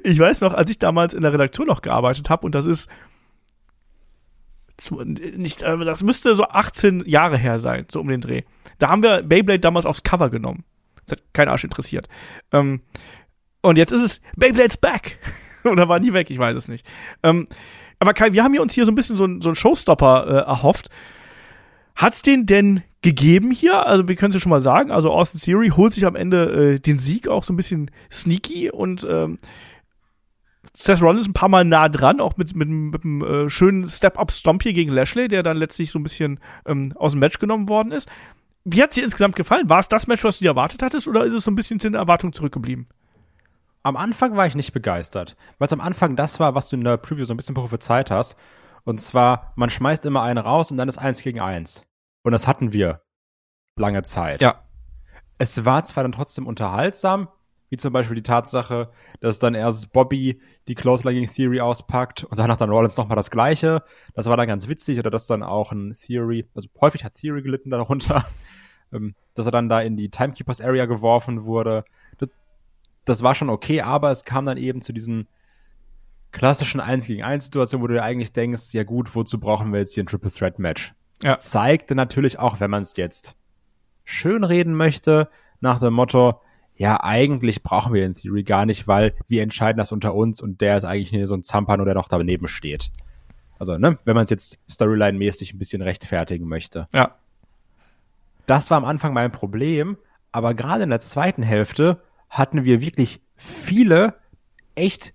[0.05, 2.91] Ich weiß noch, als ich damals in der Redaktion noch gearbeitet habe und das ist
[4.91, 8.43] nicht, äh, das müsste so 18 Jahre her sein, so um den Dreh.
[8.79, 10.65] Da haben wir Beyblade damals aufs Cover genommen.
[11.09, 12.09] Das hat kein Arsch interessiert.
[12.53, 12.83] Ähm,
[13.61, 15.19] und jetzt ist es Beyblade's back.
[15.65, 16.87] Oder war nie weg, ich weiß es nicht.
[17.23, 17.49] Ähm,
[17.99, 20.49] aber Kai, wir haben hier uns hier so ein bisschen so, so einen Showstopper äh,
[20.49, 20.89] erhofft.
[21.97, 23.87] Hat's den denn gegeben hier?
[23.87, 24.91] Also wir können es ja schon mal sagen.
[24.91, 28.71] Also Austin Theory holt sich am Ende äh, den Sieg auch so ein bisschen sneaky
[28.71, 29.39] und ähm,
[30.75, 34.63] Seth Rollins ein paar Mal nah dran, auch mit, mit, mit einem äh, schönen Step-Up-Stomp
[34.63, 37.93] hier gegen Lashley, der dann letztlich so ein bisschen ähm, aus dem Match genommen worden
[37.93, 38.09] ist.
[38.71, 39.71] Wie hat's dir insgesamt gefallen?
[39.71, 41.81] War es das Match, was du dir erwartet hattest, oder ist es so ein bisschen
[41.81, 42.87] in der Erwartung zurückgeblieben?
[43.83, 46.85] Am Anfang war ich nicht begeistert, weil es am Anfang das war, was du in
[46.85, 48.37] der Preview so ein bisschen prophezeit hast.
[48.85, 51.83] Und zwar, man schmeißt immer einen raus und dann ist eins gegen eins.
[52.23, 53.01] Und das hatten wir
[53.77, 54.43] lange Zeit.
[54.43, 54.65] Ja.
[55.39, 57.29] Es war zwar dann trotzdem unterhaltsam,
[57.71, 58.91] wie zum Beispiel die Tatsache,
[59.21, 63.83] dass dann erst Bobby die Clothesline Theory auspackt und danach dann Rollins nochmal das Gleiche.
[64.15, 67.43] Das war dann ganz witzig, oder dass dann auch ein Theory, also häufig hat Theory
[67.43, 68.27] gelitten darunter,
[68.93, 71.85] ähm, dass er dann da in die Timekeepers Area geworfen wurde.
[72.19, 72.29] Das,
[73.05, 75.29] das war schon okay, aber es kam dann eben zu diesen
[76.33, 79.81] klassischen 1 gegen 1 Situationen, wo du dir eigentlich denkst, ja gut, wozu brauchen wir
[79.81, 80.95] jetzt hier ein Triple Threat Match?
[81.23, 81.39] Ja.
[81.39, 83.37] Zeigte natürlich auch, wenn man es jetzt
[84.05, 85.29] schön reden möchte,
[85.61, 86.41] nach dem Motto,
[86.77, 90.61] ja, eigentlich brauchen wir den Theory gar nicht, weil wir entscheiden das unter uns und
[90.61, 92.91] der ist eigentlich nur so ein Zampano, der noch daneben steht.
[93.59, 96.89] Also, ne, wenn man es jetzt Storyline-mäßig ein bisschen rechtfertigen möchte.
[96.93, 97.18] Ja.
[98.49, 99.99] Das war am Anfang mein Problem,
[100.33, 104.15] aber gerade in der zweiten Hälfte hatten wir wirklich viele
[104.75, 105.13] echt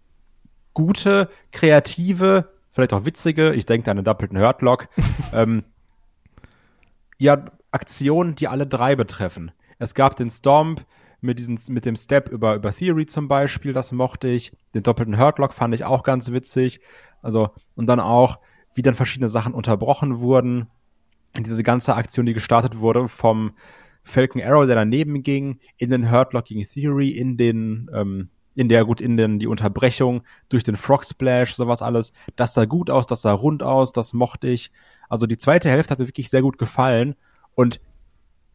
[0.75, 4.87] gute, kreative, vielleicht auch witzige, ich denke an einen doppelten Hurtlock,
[5.33, 5.63] ähm,
[7.17, 9.51] ja, Aktionen, die alle drei betreffen.
[9.79, 10.85] Es gab den Stomp
[11.19, 14.55] mit, diesen, mit dem Step über, über Theory zum Beispiel, das mochte ich.
[14.75, 16.81] Den doppelten Hurtlock fand ich auch ganz witzig.
[17.23, 18.37] Also, und dann auch,
[18.75, 20.67] wie dann verschiedene Sachen unterbrochen wurden.
[21.37, 23.53] Diese ganze Aktion, die gestartet wurde vom
[24.03, 28.85] Falcon Arrow, der daneben ging, in den Hurtlock gegen Theory, in den, ähm, in der,
[28.85, 32.13] gut, in den, die Unterbrechung durch den Frog Splash, sowas alles.
[32.35, 34.71] Das sah gut aus, das sah rund aus, das mochte ich.
[35.09, 37.15] Also die zweite Hälfte hat mir wirklich sehr gut gefallen.
[37.55, 37.79] Und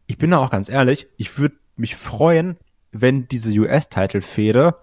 [0.07, 2.57] ich bin da auch ganz ehrlich, ich würde mich freuen,
[2.93, 4.75] wenn diese US-Title-Fehde,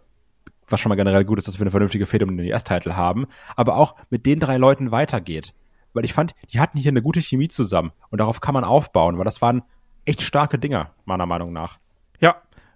[0.67, 3.25] was schon mal generell gut ist, dass wir eine vernünftige Fehde um den US-Title haben,
[3.55, 5.53] aber auch mit den drei Leuten weitergeht.
[5.95, 9.17] Weil ich fand, die hatten hier eine gute Chemie zusammen und darauf kann man aufbauen,
[9.17, 9.63] weil das waren
[10.05, 11.79] echt starke Dinger, meiner Meinung nach.
[12.19, 12.35] Ja,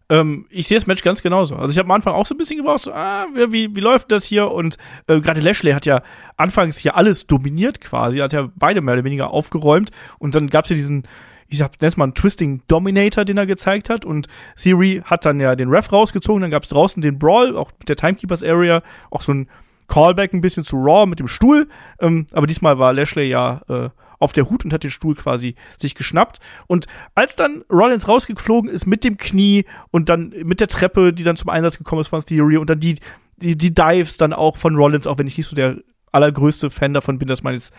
[0.09, 1.55] ähm, ich sehe das Match ganz genauso.
[1.55, 4.11] Also ich habe am Anfang auch so ein bisschen gebraucht, so, ah, wie, wie läuft
[4.11, 4.49] das hier?
[4.49, 6.01] Und äh, gerade Lashley hat ja
[6.37, 9.91] anfangs hier alles dominiert quasi, hat ja beide mehr oder weniger aufgeräumt.
[10.17, 11.03] Und dann gab es ja diesen,
[11.47, 14.05] ich sag, nenn's mal einen Twisting Dominator, den er gezeigt hat.
[14.05, 17.71] Und Theory hat dann ja den Ref rausgezogen, dann gab es draußen den Brawl, auch
[17.77, 19.49] mit der Timekeepers Area, auch so ein
[19.89, 21.67] Callback ein bisschen zu Raw mit dem Stuhl.
[21.99, 25.55] Ähm, aber diesmal war Lashley ja äh, auf der Hut und hat den Stuhl quasi
[25.77, 26.39] sich geschnappt.
[26.67, 31.23] Und als dann Rollins rausgeflogen ist mit dem Knie und dann mit der Treppe, die
[31.23, 32.95] dann zum Einsatz gekommen ist von Theory und dann die,
[33.37, 35.77] die, die Dives dann auch von Rollins, auch wenn ich nicht so der
[36.11, 37.73] allergrößte Fan davon bin, dass man jetzt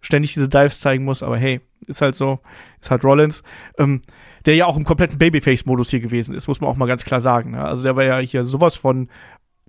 [0.00, 2.40] ständig diese Dives zeigen muss, aber hey, ist halt so,
[2.80, 3.42] ist halt Rollins,
[3.78, 4.02] ähm,
[4.46, 7.20] der ja auch im kompletten Babyface-Modus hier gewesen ist, muss man auch mal ganz klar
[7.20, 7.52] sagen.
[7.52, 7.64] Ne?
[7.64, 9.08] Also der war ja hier sowas von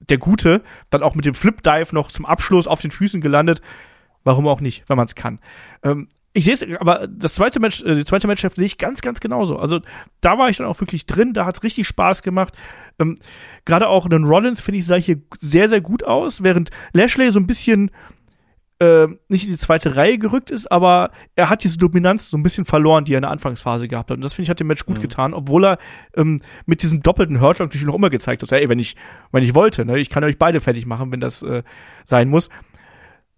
[0.09, 3.61] der Gute, dann auch mit dem Flip-Dive noch zum Abschluss auf den Füßen gelandet.
[4.23, 5.39] Warum auch nicht, wenn man es kann.
[5.83, 9.01] Ähm, ich sehe es, aber das zweite Match, äh, die zweite Matchup sehe ich ganz,
[9.01, 9.57] ganz genauso.
[9.57, 9.81] Also
[10.21, 12.53] da war ich dann auch wirklich drin, da hat es richtig Spaß gemacht.
[12.99, 13.17] Ähm,
[13.65, 17.39] Gerade auch einen Rollins, finde ich, sah hier sehr, sehr gut aus, während Lashley so
[17.39, 17.91] ein bisschen
[18.79, 22.43] äh, nicht in die zweite Reihe gerückt ist, aber er hat diese Dominanz so ein
[22.43, 24.17] bisschen verloren, die er in der Anfangsphase gehabt hat.
[24.17, 25.01] Und das finde ich hat dem Match gut mhm.
[25.01, 25.77] getan, obwohl er
[26.15, 28.95] ähm, mit diesem doppelten Hurtlock natürlich noch immer gezeigt hat, ey, wenn ich,
[29.31, 31.63] wenn ich wollte, ne, ich kann euch beide fertig machen, wenn das äh,
[32.05, 32.49] sein muss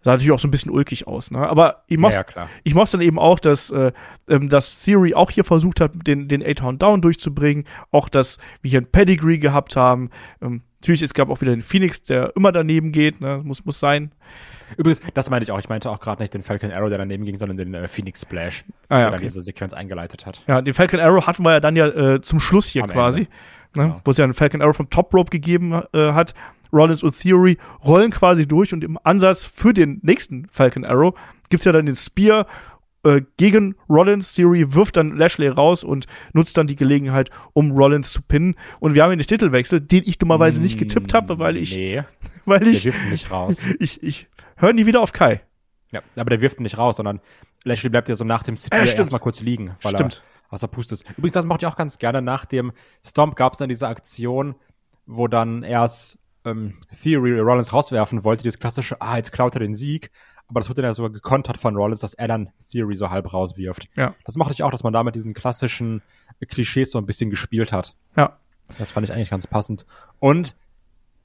[0.05, 1.39] sah natürlich auch so ein bisschen ulkig aus, ne?
[1.39, 3.91] Aber ich mach's, ja, ich mach's dann eben auch, dass, äh,
[4.29, 8.69] ähm, dass Theory auch hier versucht hat, den, den A-Town Down durchzubringen, auch dass wir
[8.69, 10.11] hier ein Pedigree gehabt haben.
[10.43, 13.41] Ähm, natürlich, es gab auch wieder den Phoenix, der immer daneben geht, ne?
[13.43, 14.11] Muss, muss sein.
[14.77, 15.59] Übrigens, das meinte ich auch.
[15.59, 18.21] Ich meinte auch gerade nicht den Falcon Arrow, der daneben ging, sondern den äh, Phoenix
[18.21, 19.15] Splash, ah, ja, der okay.
[19.15, 20.43] dann diese Sequenz eingeleitet hat.
[20.47, 23.21] Ja, den Falcon Arrow hatten wir ja dann ja äh, zum Schluss hier Am quasi.
[23.21, 23.27] Ne?
[23.73, 24.01] Genau.
[24.05, 26.33] Wo es ja einen Falcon Arrow vom Top Rope gegeben äh, hat.
[26.73, 31.13] Rollins und Theory rollen quasi durch und im Ansatz für den nächsten Falcon Arrow
[31.49, 32.47] gibt es ja dann den Spear
[33.05, 34.33] äh, gegen Rollins.
[34.33, 38.55] Theory wirft dann Lashley raus und nutzt dann die Gelegenheit, um Rollins zu pinnen.
[38.79, 41.75] Und wir haben den Titelwechsel, den ich dummerweise nicht getippt habe, weil ich.
[41.75, 42.03] Nee.
[42.47, 42.87] Weil ich.
[43.09, 43.63] Nicht raus.
[43.79, 45.41] ich, ich höre nie wieder auf Kai.
[45.91, 47.21] Ja, aber der wirft nicht raus, sondern
[47.63, 50.23] Lashley bleibt ja so nach dem Spear äh, erstmal kurz liegen, weil stimmt.
[50.49, 51.05] er außer Pust ist.
[51.17, 52.21] Übrigens, das mochte ich auch ganz gerne.
[52.21, 52.71] Nach dem
[53.05, 54.55] Stomp gab es dann diese Aktion,
[55.05, 59.73] wo dann erst ähm, Theory Rollins rauswerfen wollte, dieses klassische, ah, jetzt klaut er den
[59.73, 60.11] Sieg.
[60.47, 63.33] Aber das wurde dann ja sogar gekontert von Rollins, dass er dann Theory so halb
[63.33, 63.87] rauswirft.
[63.95, 64.13] Ja.
[64.25, 66.03] Das mochte ich auch, dass man da mit diesen klassischen
[66.47, 67.95] Klischees so ein bisschen gespielt hat.
[68.15, 68.37] Ja.
[68.77, 69.85] Das fand ich eigentlich ganz passend.
[70.19, 70.55] Und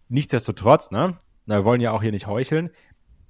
[0.09, 2.71] nichtsdestotrotz, ne, wir wollen ja auch hier nicht heucheln,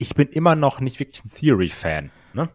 [0.00, 2.48] ich bin immer noch nicht wirklich ein Theory-Fan, ne?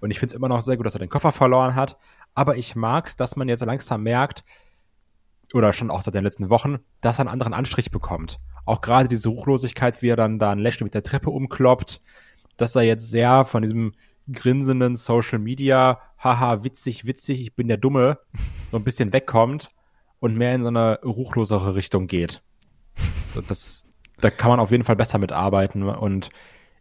[0.00, 1.98] Und ich finde es immer noch sehr gut, dass er den Koffer verloren hat.
[2.34, 4.44] Aber ich mag's, dass man jetzt langsam merkt,
[5.52, 8.40] oder schon auch seit den letzten Wochen, dass er einen anderen Anstrich bekommt.
[8.64, 12.00] Auch gerade diese Ruchlosigkeit, wie er dann da ein Lashley mit der Treppe umkloppt,
[12.56, 13.92] dass er jetzt sehr von diesem
[14.32, 18.18] grinsenden Social Media, haha, witzig, witzig, ich bin der Dumme,
[18.70, 19.68] so ein bisschen wegkommt
[20.18, 22.42] und mehr in so eine ruchlosere Richtung geht.
[23.48, 23.86] Das,
[24.18, 26.30] da kann man auf jeden Fall besser mitarbeiten und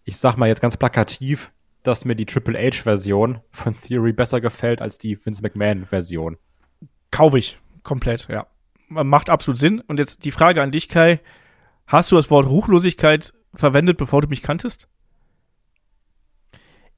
[0.06, 1.52] ich sag mal jetzt ganz plakativ,
[1.84, 6.38] dass mir die Triple H-Version von Theory besser gefällt als die Vince McMahon-Version.
[7.12, 8.48] Kaufe ich komplett, ja.
[8.88, 9.82] Macht absolut Sinn.
[9.82, 11.20] Und jetzt die Frage an dich, Kai.
[11.88, 14.88] Hast du das Wort Ruchlosigkeit verwendet, bevor du mich kanntest?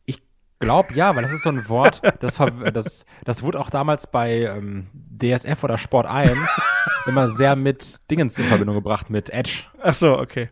[0.06, 0.22] Ich
[0.60, 2.36] glaube ja, weil das ist so ein Wort, das,
[2.74, 6.38] das, das wurde auch damals bei ähm, DSF oder Sport 1
[7.08, 9.64] immer sehr mit Dingens in Verbindung gebracht, mit Edge.
[9.82, 10.50] Ach so, okay.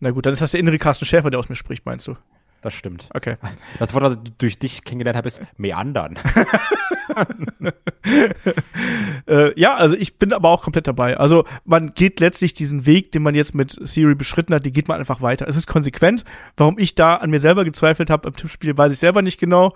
[0.00, 2.16] Na gut, dann ist das der innere Carsten Schäfer, der aus mir spricht, meinst du?
[2.64, 3.10] Das stimmt.
[3.12, 3.36] Okay.
[3.78, 6.18] Das Wort, das ich durch dich kennengelernt habe, ist Meandern.
[9.26, 11.18] äh, ja, also ich bin aber auch komplett dabei.
[11.18, 14.88] Also man geht letztlich diesen Weg, den man jetzt mit Siri beschritten hat, die geht
[14.88, 15.46] man einfach weiter.
[15.46, 16.24] Es ist konsequent.
[16.56, 19.74] Warum ich da an mir selber gezweifelt habe im Tippspiel, weiß ich selber nicht genau.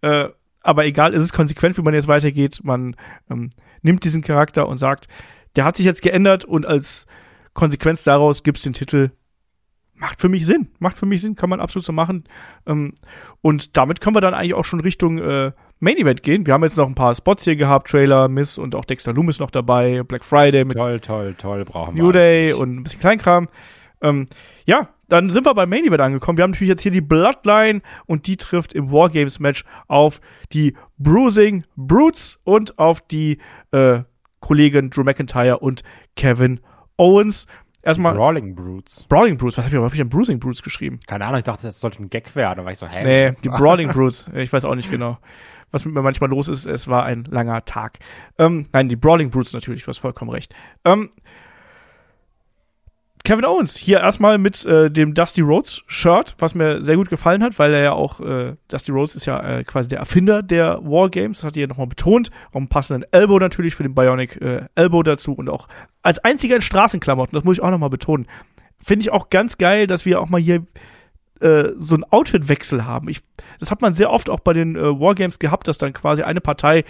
[0.00, 0.28] Äh,
[0.62, 2.60] aber egal, es ist konsequent, wie man jetzt weitergeht.
[2.62, 2.96] Man
[3.30, 3.50] ähm,
[3.82, 5.08] nimmt diesen Charakter und sagt,
[5.56, 7.04] der hat sich jetzt geändert und als
[7.52, 9.10] Konsequenz daraus gibt es den Titel
[10.00, 10.68] macht für mich Sinn.
[10.78, 12.24] Macht für mich Sinn, kann man absolut so machen.
[12.66, 12.94] Ähm,
[13.42, 16.46] und damit können wir dann eigentlich auch schon Richtung äh, Main Event gehen.
[16.46, 19.38] Wir haben jetzt noch ein paar Spots hier gehabt, Trailer, Miss und auch Dexter Loomis
[19.38, 23.00] noch dabei, Black Friday mit toll, toll, toll, brauchen wir New Day und ein bisschen
[23.00, 23.48] Kleinkram.
[24.02, 24.26] Ähm,
[24.64, 26.38] ja, dann sind wir beim Main Event angekommen.
[26.38, 30.20] Wir haben natürlich jetzt hier die Bloodline und die trifft im Wargames Match auf
[30.52, 33.38] die Bruising Brutes und auf die
[33.72, 34.00] äh,
[34.40, 35.82] Kollegen Drew McIntyre und
[36.16, 36.60] Kevin
[36.96, 37.46] Owens.
[37.82, 38.14] Erstmal.
[38.14, 39.04] Brawling Brutes.
[39.08, 39.56] Brawling Brutes.
[39.58, 41.00] Was habe ich, hab ich denn Bruising Brutes geschrieben?
[41.06, 42.58] Keine Ahnung, ich dachte, das sollte ein Gag werden.
[42.58, 43.04] Da war ich so, hä?
[43.04, 44.26] Nee, die Brawling Brutes.
[44.34, 45.18] Ich weiß auch nicht genau.
[45.70, 47.98] Was mit mir manchmal los ist, es war ein langer Tag.
[48.38, 50.54] Ähm, nein, die Brawling Brutes natürlich, du hast vollkommen recht.
[50.84, 51.10] Ähm,
[53.30, 57.44] Kevin Owens hier erstmal mit äh, dem Dusty Rhodes Shirt, was mir sehr gut gefallen
[57.44, 60.80] hat, weil er ja auch äh, Dusty Rhodes ist ja äh, quasi der Erfinder der
[60.82, 64.62] Wargames, hat er ja nochmal betont, auch einen passenden Elbow natürlich für den Bionic äh,
[64.74, 65.68] Elbow dazu und auch
[66.02, 68.26] als einziger in Straßenklamotten, das muss ich auch nochmal betonen.
[68.80, 70.66] Finde ich auch ganz geil, dass wir auch mal hier
[71.38, 73.08] äh, so einen Outfitwechsel haben.
[73.08, 73.20] Ich,
[73.60, 76.40] das hat man sehr oft auch bei den äh, Wargames gehabt, dass dann quasi eine
[76.40, 76.82] Partei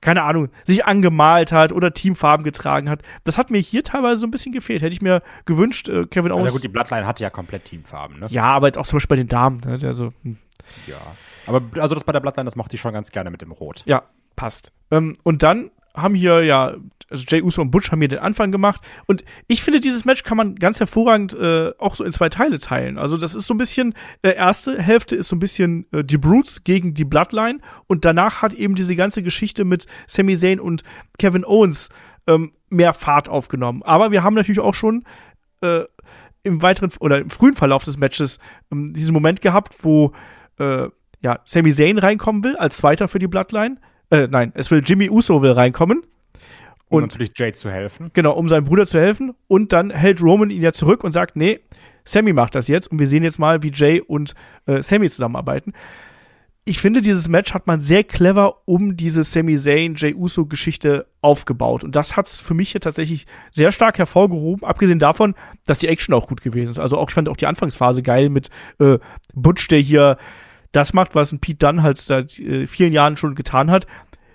[0.00, 3.02] keine Ahnung, sich angemalt hat oder Teamfarben getragen hat.
[3.24, 4.82] Das hat mir hier teilweise so ein bisschen gefehlt.
[4.82, 6.46] Hätte ich mir gewünscht, äh, Kevin Owens.
[6.46, 8.26] Ja gut, die Bloodline hat ja komplett Teamfarben, ne?
[8.30, 9.78] Ja, aber jetzt auch zum Beispiel bei den Damen, ne?
[9.82, 10.36] Also, hm.
[10.86, 10.96] Ja.
[11.46, 13.82] Aber also das bei der Bloodline, das mochte ich schon ganz gerne mit dem Rot.
[13.86, 14.02] Ja,
[14.34, 14.72] passt.
[14.90, 16.74] Ähm, und dann haben hier ja,
[17.08, 18.80] also Jay Uso und Butch haben hier den Anfang gemacht.
[19.06, 22.58] Und ich finde, dieses Match kann man ganz hervorragend äh, auch so in zwei Teile
[22.58, 22.98] teilen.
[22.98, 26.18] Also das ist so ein bisschen, äh, erste Hälfte ist so ein bisschen äh, die
[26.18, 27.60] Brutes gegen die Bloodline.
[27.86, 30.82] Und danach hat eben diese ganze Geschichte mit Sami Zayn und
[31.18, 31.88] Kevin Owens
[32.26, 33.82] ähm, mehr Fahrt aufgenommen.
[33.82, 35.04] Aber wir haben natürlich auch schon
[35.60, 35.84] äh,
[36.42, 38.38] im weiteren oder im frühen Verlauf des Matches
[38.72, 40.12] ähm, diesen Moment gehabt, wo
[40.58, 40.88] äh,
[41.20, 43.78] ja, Sami Zayn reinkommen will, als Zweiter für die Bloodline.
[44.10, 46.02] Äh, nein, es will Jimmy Uso will reinkommen.
[46.88, 48.10] Um Und- natürlich Jay zu helfen.
[48.12, 49.34] Genau, um seinem Bruder zu helfen.
[49.48, 51.60] Und dann hält Roman ihn ja zurück und sagt, nee,
[52.04, 52.88] Sammy macht das jetzt.
[52.90, 54.34] Und wir sehen jetzt mal, wie Jay und
[54.66, 55.72] äh, Sammy zusammenarbeiten.
[56.68, 61.06] Ich finde, dieses Match hat man sehr clever um diese Sami Zayn, Jay Uso Geschichte
[61.20, 61.84] aufgebaut.
[61.84, 64.64] Und das hat es für mich hier tatsächlich sehr stark hervorgehoben.
[64.66, 65.34] Abgesehen davon,
[65.64, 66.78] dass die Action auch gut gewesen ist.
[66.80, 68.50] Also auch, ich fand auch die Anfangsphase geil mit
[68.80, 68.98] äh,
[69.34, 70.18] Butch, der hier
[70.76, 73.86] das macht, was ein Pete Dunne halt seit äh, vielen Jahren schon getan hat.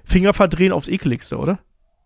[0.03, 1.59] Finger verdrehen aufs Ekeligste, oder?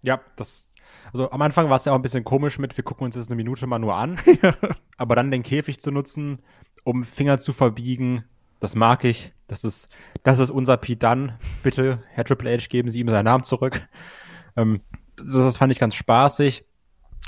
[0.03, 0.69] Ja, das.
[1.13, 3.29] Also am Anfang war es ja auch ein bisschen komisch mit, wir gucken uns jetzt
[3.29, 4.17] eine Minute mal nur an.
[4.97, 6.39] Aber dann den Käfig zu nutzen,
[6.83, 8.25] um Finger zu verbiegen,
[8.59, 9.31] das mag ich.
[9.47, 9.87] Das ist,
[10.23, 11.37] das ist unser Pete Dunne.
[11.63, 13.87] Bitte, Herr Triple H, geben Sie ihm seinen Namen zurück.
[14.57, 14.81] Ähm,
[15.15, 16.65] das, das fand ich ganz spaßig.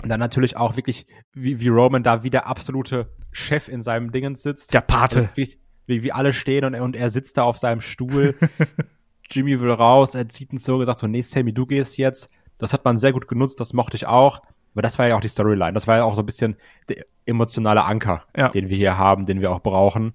[0.04, 4.12] Und dann natürlich auch wirklich, wie, wie Roman da wie der absolute Chef in seinem
[4.12, 4.74] Dingens sitzt.
[4.74, 5.30] Der Pate.
[5.36, 5.58] Also
[5.88, 8.36] wie, wie, alle stehen und, er- und er sitzt da auf seinem Stuhl.
[9.32, 12.30] Jimmy will raus, er zieht ihn so, gesagt so, nee, Sammy, du gehst jetzt.
[12.58, 14.42] Das hat man sehr gut genutzt, das mochte ich auch.
[14.74, 15.74] Aber das war ja auch die Storyline.
[15.74, 16.56] Das war ja auch so ein bisschen
[16.88, 18.50] der emotionale Anker, Ja.
[18.50, 20.14] den wir hier haben, den wir auch brauchen.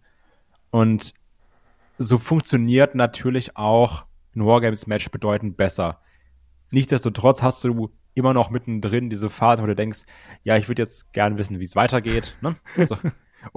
[0.70, 1.12] Und
[1.98, 4.04] so funktioniert natürlich auch
[4.34, 6.00] ein Wargames-Match bedeutend besser.
[6.70, 10.00] Nichtsdestotrotz hast du immer noch mittendrin diese Phase, wo du denkst,
[10.42, 12.36] ja, ich würde jetzt gern wissen, wie es weitergeht.
[12.40, 12.56] Ne?
[12.76, 12.96] Also,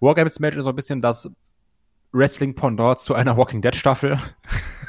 [0.00, 1.30] Wargames-Match ist so ein bisschen das
[2.12, 4.16] Wrestling-Pendant zu einer Walking Dead-Staffel.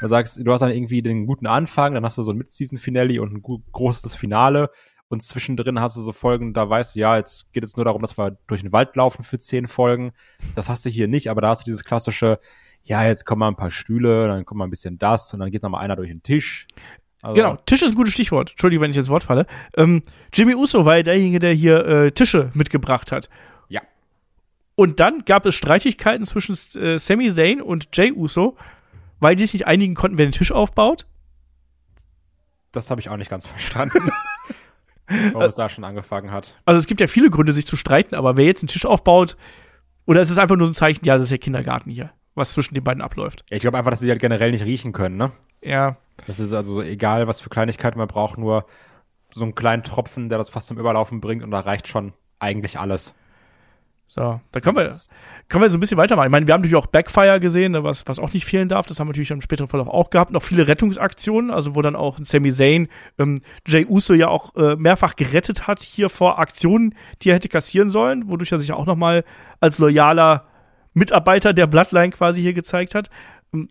[0.00, 3.22] Du sagst, du hast dann irgendwie den guten Anfang, dann hast du so ein Mid-Season-Finale
[3.22, 4.68] und ein großes Finale
[5.08, 8.02] und zwischendrin hast du so Folgen, da weißt du, ja, jetzt geht es nur darum,
[8.02, 10.12] dass wir durch den Wald laufen für zehn Folgen.
[10.54, 12.38] Das hast du hier nicht, aber da hast du dieses klassische,
[12.82, 15.50] ja, jetzt kommen mal ein paar Stühle, dann kommt mal ein bisschen das und dann
[15.50, 16.66] geht noch mal einer durch den Tisch.
[17.22, 18.50] Also, Genau, Tisch ist ein gutes Stichwort.
[18.50, 19.46] Entschuldigung, wenn ich ins Wort falle.
[19.76, 20.02] Ähm,
[20.32, 23.28] Jimmy Uso war ja derjenige, der hier äh, Tische mitgebracht hat.
[24.76, 28.56] Und dann gab es Streitigkeiten zwischen äh, Sami Zayn und Jay Uso,
[29.20, 31.06] weil die sich nicht einigen konnten, wer den Tisch aufbaut.
[32.72, 34.10] Das habe ich auch nicht ganz verstanden.
[35.06, 36.58] Warum es da schon angefangen hat.
[36.64, 39.36] Also es gibt ja viele Gründe, sich zu streiten, aber wer jetzt einen Tisch aufbaut,
[40.06, 42.52] oder es ist einfach nur so ein Zeichen, ja, das ist ja Kindergarten hier, was
[42.52, 43.44] zwischen den beiden abläuft.
[43.50, 45.32] Ja, ich glaube einfach, dass sie halt generell nicht riechen können, ne?
[45.62, 45.96] Ja,
[46.26, 48.66] Das ist also egal, was für Kleinigkeiten man braucht, nur
[49.32, 52.78] so einen kleinen Tropfen, der das fast zum Überlaufen bringt und da reicht schon eigentlich
[52.78, 53.14] alles.
[54.06, 54.92] So, da können wir,
[55.48, 56.26] können wir so ein bisschen weitermachen.
[56.26, 58.86] Ich meine, wir haben natürlich auch Backfire gesehen, ne, was, was auch nicht fehlen darf.
[58.86, 60.30] Das haben wir natürlich im späteren Verlauf auch gehabt.
[60.30, 62.88] Noch viele Rettungsaktionen, also wo dann auch Sami Zayn
[63.18, 67.48] ähm, Jay Uso ja auch äh, mehrfach gerettet hat hier vor Aktionen, die er hätte
[67.48, 69.24] kassieren sollen, wodurch er sich auch noch mal
[69.60, 70.44] als loyaler
[70.92, 73.10] Mitarbeiter der Bloodline quasi hier gezeigt hat.
[73.52, 73.68] Ähm,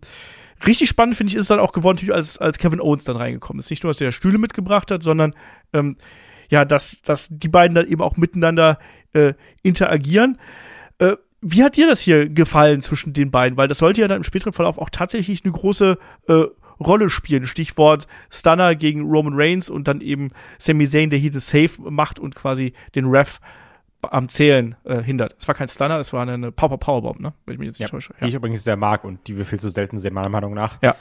[0.65, 3.59] Richtig spannend finde ich ist dann auch geworden, natürlich, als, als Kevin Owens dann reingekommen
[3.59, 3.69] ist.
[3.69, 5.33] Nicht nur, dass der Stühle mitgebracht hat, sondern
[5.73, 5.97] ähm,
[6.49, 8.79] ja, dass, dass die beiden dann eben auch miteinander
[9.13, 10.37] äh, interagieren.
[10.99, 13.57] Äh, wie hat dir das hier gefallen zwischen den beiden?
[13.57, 15.97] Weil das sollte ja dann im späteren Verlauf auch tatsächlich eine große
[16.27, 16.43] äh,
[16.79, 17.45] Rolle spielen.
[17.45, 22.19] Stichwort Stunner gegen Roman Reigns und dann eben Sami Zayn, der hier das Safe macht
[22.19, 23.39] und quasi den Ref
[24.01, 25.35] am Zählen äh, hindert.
[25.39, 27.33] Es war kein Stunner, es war eine Power Powerbomb, ne?
[27.45, 28.13] Wenn ich mich jetzt nicht Ja, täusche.
[28.21, 30.77] Die ich übrigens sehr mag und die wir viel zu selten sehen, meiner Meinung nach.
[30.81, 30.95] Ja.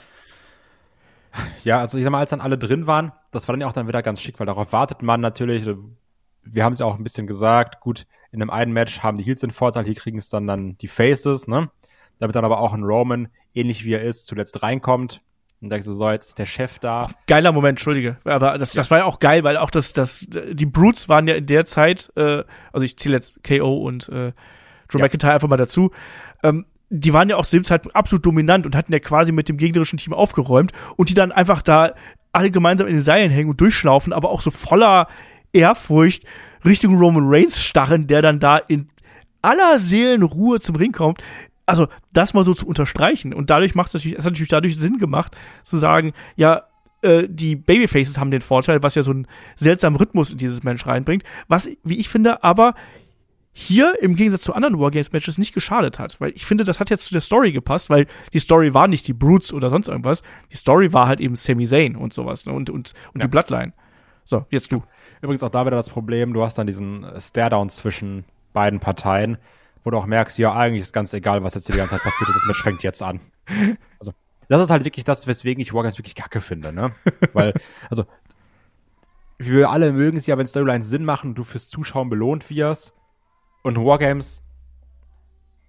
[1.63, 3.73] Ja, also ich sag mal, als dann alle drin waren, das war dann ja auch
[3.73, 5.67] dann wieder ganz schick, weil darauf wartet man natürlich.
[6.45, 9.23] Wir haben es ja auch ein bisschen gesagt, gut, in einem einen Match haben die
[9.23, 11.69] Heels den Vorteil, hier kriegen es dann dann die Faces, ne?
[12.19, 15.21] Damit dann aber auch ein Roman, ähnlich wie er ist, zuletzt reinkommt.
[15.61, 17.07] Und denkst du, so, jetzt ist der Chef da.
[17.25, 18.17] geiler Moment, entschuldige.
[18.25, 21.35] Aber das, das war ja auch geil, weil auch das, das, die Brutes waren ja
[21.35, 24.33] in der Zeit, äh, also ich zähle jetzt KO und äh,
[24.89, 25.05] Drew Ja.
[25.05, 25.91] McIntyre einfach mal dazu,
[26.43, 29.47] ähm, die waren ja auch zu dem Zeitpunkt absolut dominant und hatten ja quasi mit
[29.47, 31.93] dem gegnerischen Team aufgeräumt und die dann einfach da
[32.33, 35.07] alle gemeinsam in den Seilen hängen und durchschlaufen, aber auch so voller
[35.53, 36.25] Ehrfurcht
[36.65, 38.89] Richtung Roman Reigns starren, der dann da in
[39.41, 41.21] aller Seelenruhe zum Ring kommt.
[41.65, 43.33] Also, das mal so zu unterstreichen.
[43.33, 46.63] Und dadurch macht es natürlich, es hat natürlich dadurch Sinn gemacht, zu sagen, ja,
[47.01, 50.85] äh, die Babyfaces haben den Vorteil, was ja so einen seltsamen Rhythmus in dieses Match
[50.85, 52.75] reinbringt, was, wie ich finde, aber
[53.53, 56.19] hier im Gegensatz zu anderen Wargames-Matches nicht geschadet hat.
[56.19, 59.07] Weil ich finde, das hat jetzt zu der Story gepasst, weil die Story war nicht
[59.07, 60.23] die Brutes oder sonst irgendwas.
[60.51, 62.53] Die Story war halt eben Sami Zayn und sowas, ne?
[62.53, 63.27] Und, und, und Ja.
[63.27, 63.73] die Bloodline.
[64.25, 64.83] So, jetzt du.
[65.23, 69.37] Übrigens auch da wieder das Problem, du hast dann diesen Stare-Down zwischen beiden Parteien,
[69.85, 72.03] wo du auch merkst, ja, eigentlich ist ganz egal, was jetzt hier die ganze Zeit
[72.03, 73.21] passiert ist, das Match fängt jetzt an.
[73.99, 74.13] Also,
[74.49, 76.91] das ist halt wirklich das, weswegen ich Wargames wirklich kacke finde, ne?
[77.31, 77.53] Weil,
[77.89, 78.05] also,
[79.37, 82.93] wir alle mögen es ja, wenn Storylines Sinn machen und du fürs Zuschauen belohnt wirst.
[83.61, 84.41] Und Wargames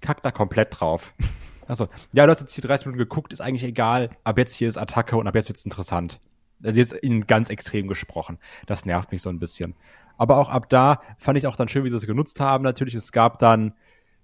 [0.00, 1.14] kackt da komplett drauf.
[1.66, 4.10] Also, ja, du hast jetzt hier 30 Minuten geguckt, ist eigentlich egal.
[4.22, 6.20] Ab jetzt hier ist Attacke und ab jetzt wird's interessant.
[6.62, 8.38] Also jetzt in ganz extrem gesprochen.
[8.66, 9.74] Das nervt mich so ein bisschen.
[10.16, 12.62] Aber auch ab da fand ich auch dann schön, wie sie es genutzt haben.
[12.62, 13.74] Natürlich, es gab dann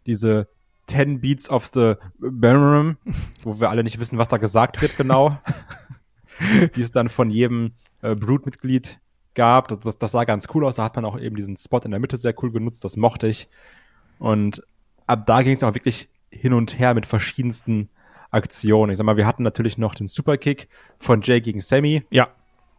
[0.07, 0.49] diese
[0.87, 2.97] 10 Beats of the Ballroom,
[3.43, 5.39] wo wir alle nicht wissen, was da gesagt wird genau.
[6.74, 7.72] die es dann von jedem
[8.03, 8.99] äh, Brutmitglied
[9.35, 9.68] gab.
[9.68, 10.76] Das, das, das sah ganz cool aus.
[10.76, 12.85] Da hat man auch eben diesen Spot in der Mitte sehr cool genutzt.
[12.85, 13.49] Das mochte ich.
[14.18, 14.62] Und
[15.07, 17.89] ab da ging es auch wirklich hin und her mit verschiedensten
[18.31, 18.93] Aktionen.
[18.93, 20.68] Ich sag mal, wir hatten natürlich noch den Superkick
[20.99, 22.05] von Jay gegen Sammy.
[22.11, 22.28] Ja.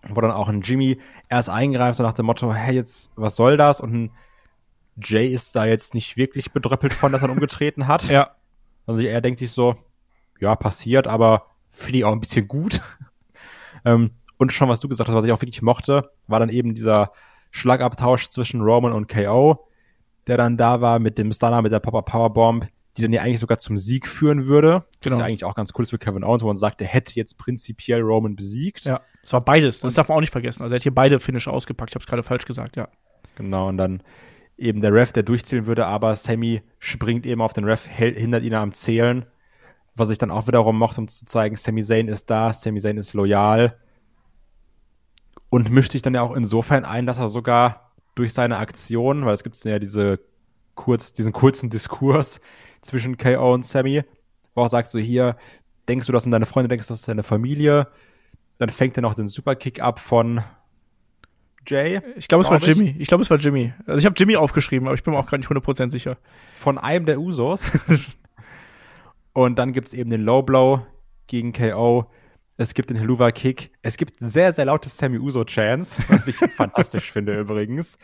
[0.07, 0.99] Wo dann auch ein Jimmy
[1.29, 3.79] erst eingreift, so nach dem Motto, hey, jetzt, was soll das?
[3.81, 4.11] Und ein
[4.97, 8.09] Jay ist da jetzt nicht wirklich bedröppelt von, dass er umgetreten hat.
[8.09, 8.35] Ja.
[8.87, 9.75] Also er denkt sich so,
[10.39, 12.81] ja, passiert, aber finde ich auch ein bisschen gut.
[13.85, 16.73] ähm, und schon, was du gesagt hast, was ich auch wirklich mochte, war dann eben
[16.73, 17.11] dieser
[17.51, 19.67] Schlagabtausch zwischen Roman und KO,
[20.25, 22.67] der dann da war mit dem Stunner, mit der Papa Powerbomb,
[23.01, 24.85] die dann ja eigentlich sogar zum Sieg führen würde.
[25.01, 25.15] Genau.
[25.15, 27.13] Was ja eigentlich auch ganz cool ist für Kevin Owens, wo man sagt, der hätte
[27.15, 28.85] jetzt prinzipiell Roman besiegt.
[28.85, 29.79] Ja, es war beides.
[29.79, 30.63] Das und darf man auch nicht vergessen.
[30.63, 31.91] Also er hat hier beide Finisher ausgepackt.
[31.91, 32.87] Ich habe es gerade falsch gesagt, ja.
[33.35, 34.03] Genau, und dann
[34.57, 38.53] eben der Ref, der durchzählen würde, aber Sammy springt eben auf den Ref, hindert ihn
[38.53, 39.25] am Zählen.
[39.95, 42.97] Was ich dann auch wiederum mochte, um zu zeigen, Sami Zayn ist da, Sami Zayn
[42.97, 43.77] ist loyal.
[45.49, 49.33] Und mischt sich dann ja auch insofern ein, dass er sogar durch seine Aktion, weil
[49.33, 50.19] es gibt ja diese
[50.75, 52.39] kurz, diesen kurzen Diskurs
[52.81, 54.03] zwischen KO und Sammy,
[54.55, 55.37] wo er sagt so hier,
[55.87, 57.87] denkst du, das sind deine Freunde, denkst du, das ist deine Familie?
[58.57, 60.43] Dann fängt er noch den Superkick ab von
[61.67, 62.01] Jay.
[62.15, 62.95] Ich glaube, es war Jimmy.
[62.97, 63.73] Ich glaube, es war Jimmy.
[63.85, 66.17] Also ich habe Jimmy aufgeschrieben, aber ich bin mir auch gar nicht 100% sicher.
[66.55, 67.71] Von einem der Usos.
[69.33, 70.85] und dann gibt's eben den Low Blow
[71.27, 72.09] gegen KO.
[72.57, 73.71] Es gibt den Helluva Kick.
[73.81, 77.97] Es gibt sehr, sehr lautes Sammy Uso Chance, was ich fantastisch finde übrigens.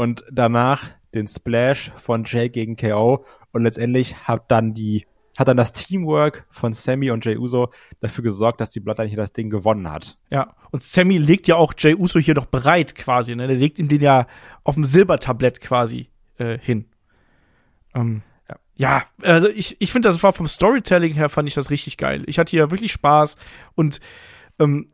[0.00, 3.26] Und danach den Splash von Jay gegen KO.
[3.52, 5.04] Und letztendlich hat dann die
[5.38, 7.70] hat dann das Teamwork von Sammy und Jay Uso
[8.00, 10.16] dafür gesorgt, dass die Bloodline hier das Ding gewonnen hat.
[10.30, 13.46] Ja, und Sammy legt ja auch Jay Uso hier noch bereit quasi, ne?
[13.46, 14.26] Der legt ihm den ja
[14.64, 16.86] auf dem Silbertablett quasi äh, hin.
[17.94, 18.56] Ähm, ja.
[18.76, 22.22] ja, also ich, ich finde, das war vom Storytelling her, fand ich das richtig geil.
[22.24, 23.36] Ich hatte hier wirklich Spaß
[23.74, 24.00] und
[24.58, 24.88] ähm,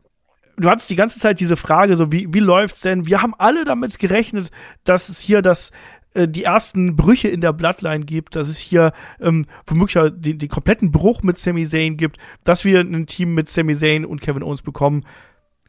[0.57, 3.05] du hattest die ganze Zeit diese Frage, so wie, wie läuft's denn?
[3.05, 4.51] Wir haben alle damit gerechnet,
[4.83, 5.71] dass es hier das
[6.13, 8.91] äh, die ersten Brüche in der Bloodline gibt, dass es hier
[9.21, 13.49] ähm, womöglich den, den kompletten Bruch mit Sami Zayn gibt, dass wir ein Team mit
[13.49, 15.05] Sami Zayn und Kevin Owens bekommen.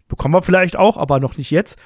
[0.09, 1.79] Bekommen wir vielleicht auch, aber noch nicht jetzt.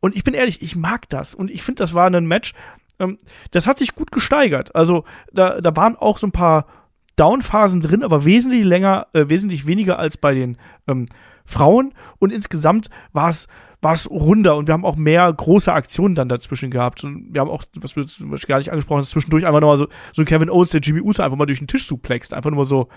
[0.00, 1.32] Und ich bin ehrlich, ich mag das.
[1.32, 2.54] Und ich finde, das war ein Match,
[2.98, 3.18] ähm,
[3.52, 4.74] das hat sich gut gesteigert.
[4.74, 6.66] Also da, da waren auch so ein paar
[7.14, 10.56] Downphasen drin, aber wesentlich länger, äh, wesentlich weniger als bei den
[10.88, 11.06] ähm,
[11.44, 11.94] Frauen.
[12.18, 13.48] Und insgesamt war es
[13.82, 17.02] war es runder und wir haben auch mehr große Aktionen dann dazwischen gehabt.
[17.02, 19.88] Und wir haben auch, was wir was gar nicht angesprochen haben, zwischendurch einfach nochmal so,
[20.12, 22.32] so Kevin Owens, der Jimmy Uso einfach mal durch den Tisch suplext.
[22.32, 22.88] Einfach nur so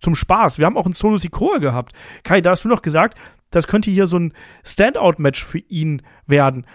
[0.00, 0.60] zum Spaß.
[0.60, 1.92] Wir haben auch einen Solo Sikoa gehabt.
[2.22, 3.18] Kai, da hast du noch gesagt,
[3.50, 4.32] das könnte hier so ein
[4.64, 6.66] Standout-Match für ihn werden.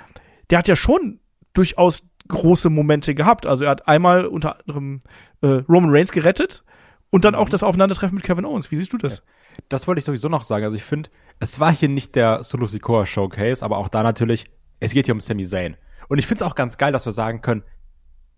[0.50, 1.22] Der hat ja schon
[1.54, 3.46] durchaus große Momente gehabt.
[3.46, 5.00] Also er hat einmal unter anderem
[5.42, 6.64] äh, Roman Reigns gerettet
[7.12, 8.72] und dann auch das Aufeinandertreffen mit Kevin Owens.
[8.72, 9.18] Wie siehst du das?
[9.18, 9.24] Ja.
[9.70, 10.66] Das wollte ich sowieso noch sagen.
[10.66, 14.46] Also ich finde, es war hier nicht der Solo Sikoa Showcase, aber auch da natürlich,
[14.80, 15.78] es geht hier um Sami Zayn.
[16.10, 17.64] Und ich finde es auch ganz geil, dass wir sagen können,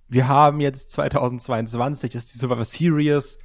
[0.08, 3.40] wir haben jetzt 2022, ist die Survivor Series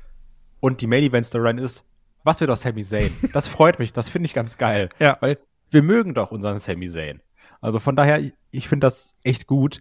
[0.60, 1.84] und die Main Event Storyline ist,
[2.22, 3.12] was wird aus Sami Zayn?
[3.32, 4.88] Das freut mich, das finde ich ganz geil.
[4.98, 5.16] Ja.
[5.20, 5.38] Weil
[5.70, 7.20] wir mögen doch unseren Sami Zayn.
[7.60, 9.80] Also von daher, ich, ich finde das echt gut.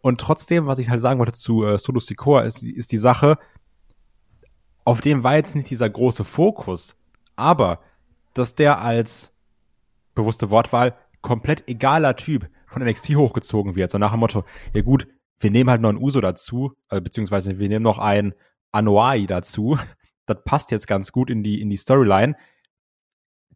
[0.00, 3.38] Und trotzdem, was ich halt sagen wollte zu äh, Solo Sikoa, ist, ist die Sache,
[4.84, 6.96] auf dem war jetzt nicht dieser große Fokus.
[7.36, 7.80] Aber,
[8.34, 9.32] dass der als
[10.14, 15.08] bewusste Wortwahl komplett egaler Typ von NXT hochgezogen wird, so nach dem Motto, ja gut,
[15.40, 18.34] wir nehmen halt noch einen Uso dazu, äh, beziehungsweise wir nehmen noch einen
[18.72, 19.78] Anoa'i dazu,
[20.26, 22.36] das passt jetzt ganz gut in die, in die Storyline.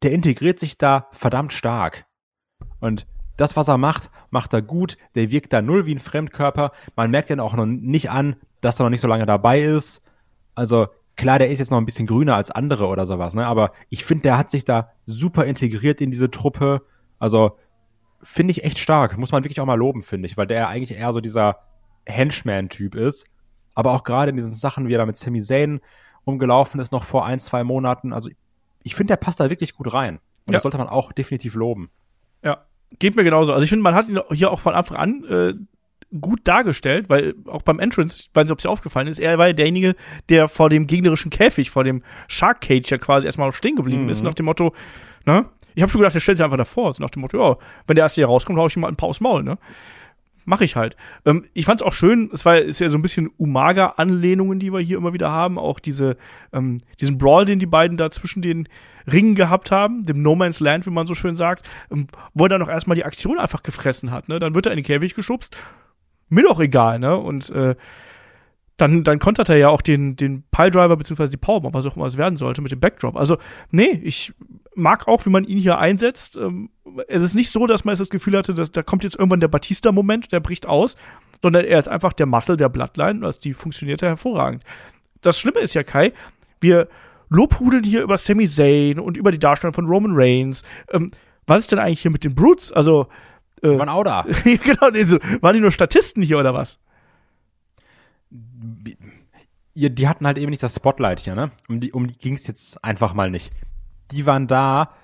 [0.03, 2.07] Der integriert sich da verdammt stark.
[2.81, 3.07] Und
[3.37, 4.97] das, was er macht, macht er gut.
[5.15, 6.73] Der wirkt da null wie ein Fremdkörper.
[6.97, 10.03] Man merkt ihn auch noch nicht an, dass er noch nicht so lange dabei ist.
[10.55, 13.45] Also Klar, der ist jetzt noch ein bisschen grüner als andere oder sowas, ne?
[13.45, 16.83] Aber ich finde, der hat sich da super integriert in diese Truppe.
[17.19, 17.59] Also
[18.23, 19.19] finde ich echt stark.
[19.19, 21.59] Muss man wirklich auch mal loben, finde ich, weil der eigentlich eher so dieser
[22.07, 23.27] Henchman-Typ ist.
[23.75, 25.81] Aber auch gerade in diesen Sachen, wie er da mit Sami Zayn
[26.25, 28.13] rumgelaufen ist, noch vor ein, zwei Monaten.
[28.13, 28.31] Also
[28.85, 30.21] ich finde, der passt da wirklich gut rein.
[30.47, 30.53] Und ja.
[30.53, 31.91] das sollte man auch definitiv loben.
[32.45, 32.65] Ja,
[33.01, 33.53] geht mir genauso.
[33.53, 35.55] Also ich finde, man hat ihn hier auch von Anfang an äh,
[36.21, 39.39] gut dargestellt, weil auch beim Entrance, ich weiß nicht, ob es dir aufgefallen ist, er
[39.39, 39.95] war ja derjenige,
[40.29, 44.05] der vor dem gegnerischen Käfig, vor dem Shark Cage ja quasi erstmal noch stehen geblieben
[44.05, 44.11] mhm.
[44.11, 44.75] ist, nach dem Motto,
[45.27, 45.47] ne?
[45.75, 47.57] Ich habe schon gedacht, der stellt sich einfach davor, so nach dem Motto, ja,
[47.87, 49.59] wenn der erste hier rauskommt, hau ich ihm mal ein paar aufs Maul, ne?
[50.45, 50.97] Mach ich halt.
[51.27, 54.81] Ähm, ich fand's auch schön, es war ist ja so ein bisschen Umaga-Anlehnungen, die wir
[54.81, 56.17] hier immer wieder haben, auch diese,
[56.55, 58.67] ähm, diesen Brawl, den die beiden da zwischen den
[59.07, 62.49] Ringen gehabt haben, dem No Man's Land, wie man so schön sagt, ähm, wo er
[62.49, 64.39] dann auch erstmal die Aktion einfach gefressen hat, ne?
[64.39, 65.55] Dann wird er in den Käfig geschubst,
[66.29, 67.17] mir doch egal, ne?
[67.17, 67.75] Und äh,
[68.77, 72.07] dann, dann kontert er ja auch den, den Piledriver beziehungsweise die Powerbomb, was auch immer
[72.07, 73.17] es werden sollte, mit dem Backdrop.
[73.17, 73.37] Also,
[73.71, 74.33] nee, ich
[74.77, 76.37] mag auch, wie man ihn hier einsetzt.
[76.37, 76.71] Ähm,
[77.09, 79.49] es ist nicht so, dass man das Gefühl hatte, dass da kommt jetzt irgendwann der
[79.49, 80.97] Batista-Moment, der bricht aus,
[81.43, 84.63] sondern er ist einfach der Muscle der Bloodline, also die funktioniert ja hervorragend.
[85.23, 86.13] Das Schlimme ist ja, Kai,
[86.61, 86.89] wir
[87.29, 90.63] lobhudeln hier über Sami Zayn und über die Darstellung von Roman Reigns.
[90.93, 91.11] Ähm,
[91.47, 92.73] was ist denn eigentlich hier mit den Brutes?
[92.73, 93.09] Also,
[93.63, 94.23] äh, waren auch da.
[94.45, 94.83] genau,
[95.43, 96.79] waren die nur Statisten hier oder was?
[99.75, 101.51] Die hatten halt eben nicht das Spotlight hier, ne?
[101.69, 103.53] Um die, um die ging es jetzt einfach mal nicht.
[104.11, 104.95] Die waren da,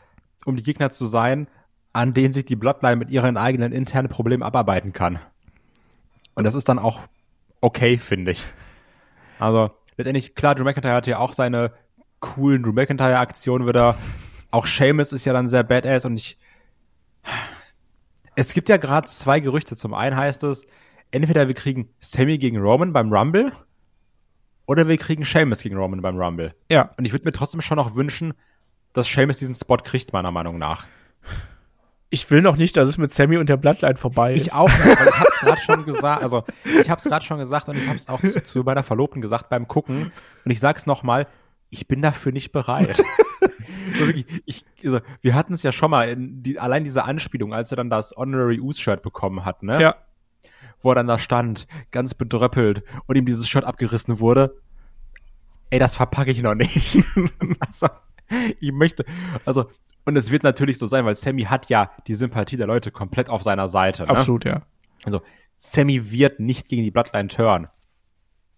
[0.44, 1.48] um die Gegner zu sein,
[1.92, 5.20] an denen sich die Bloodline mit ihren eigenen internen Problemen abarbeiten kann.
[6.34, 7.00] Und das ist dann auch
[7.60, 8.46] okay, finde ich.
[9.38, 11.72] Also, letztendlich, klar, Drew McIntyre hat ja auch seine
[12.20, 13.96] coolen Drew McIntyre-Aktionen wieder.
[14.50, 16.36] Auch Seamus ist ja dann sehr badass und ich.
[18.36, 19.76] Es gibt ja gerade zwei Gerüchte.
[19.76, 20.66] Zum einen heißt es,
[21.10, 23.52] entweder wir kriegen Sammy gegen Roman beim Rumble
[24.66, 26.54] oder wir kriegen Seamus gegen Roman beim Rumble.
[26.70, 26.90] Ja.
[26.96, 28.34] Und ich würde mir trotzdem schon noch wünschen,
[28.92, 30.86] dass Seamus diesen Spot kriegt, meiner Meinung nach.
[32.10, 34.46] Ich will noch nicht, dass es mit Sammy und der Bloodline vorbei ist.
[34.46, 36.44] Ich auch nicht, weil ich hab's gerade schon gesagt, also
[36.80, 39.66] ich hab's gerade schon gesagt und ich hab's auch zu, zu meiner Verlobten gesagt beim
[39.66, 40.12] Gucken
[40.44, 41.26] und ich sag's noch mal,
[41.70, 43.02] ich bin dafür nicht bereit.
[43.98, 47.72] wirklich, ich, also, wir hatten es ja schon mal, in die, allein diese Anspielung, als
[47.72, 49.80] er dann das Honorary Ooze-Shirt bekommen hat, ne?
[49.80, 49.96] Ja.
[50.82, 54.60] Wo er dann da stand, ganz bedröppelt und ihm dieses Shirt abgerissen wurde.
[55.70, 56.98] Ey, das verpacke ich noch nicht.
[57.60, 57.88] also,
[58.60, 59.04] ich möchte,
[59.44, 59.70] also,
[60.04, 63.28] und es wird natürlich so sein, weil Sammy hat ja die Sympathie der Leute komplett
[63.28, 64.02] auf seiner Seite.
[64.02, 64.10] Ne?
[64.10, 64.62] Absolut, ja.
[65.04, 65.22] Also,
[65.56, 67.68] Sammy wird nicht gegen die Bloodline turn.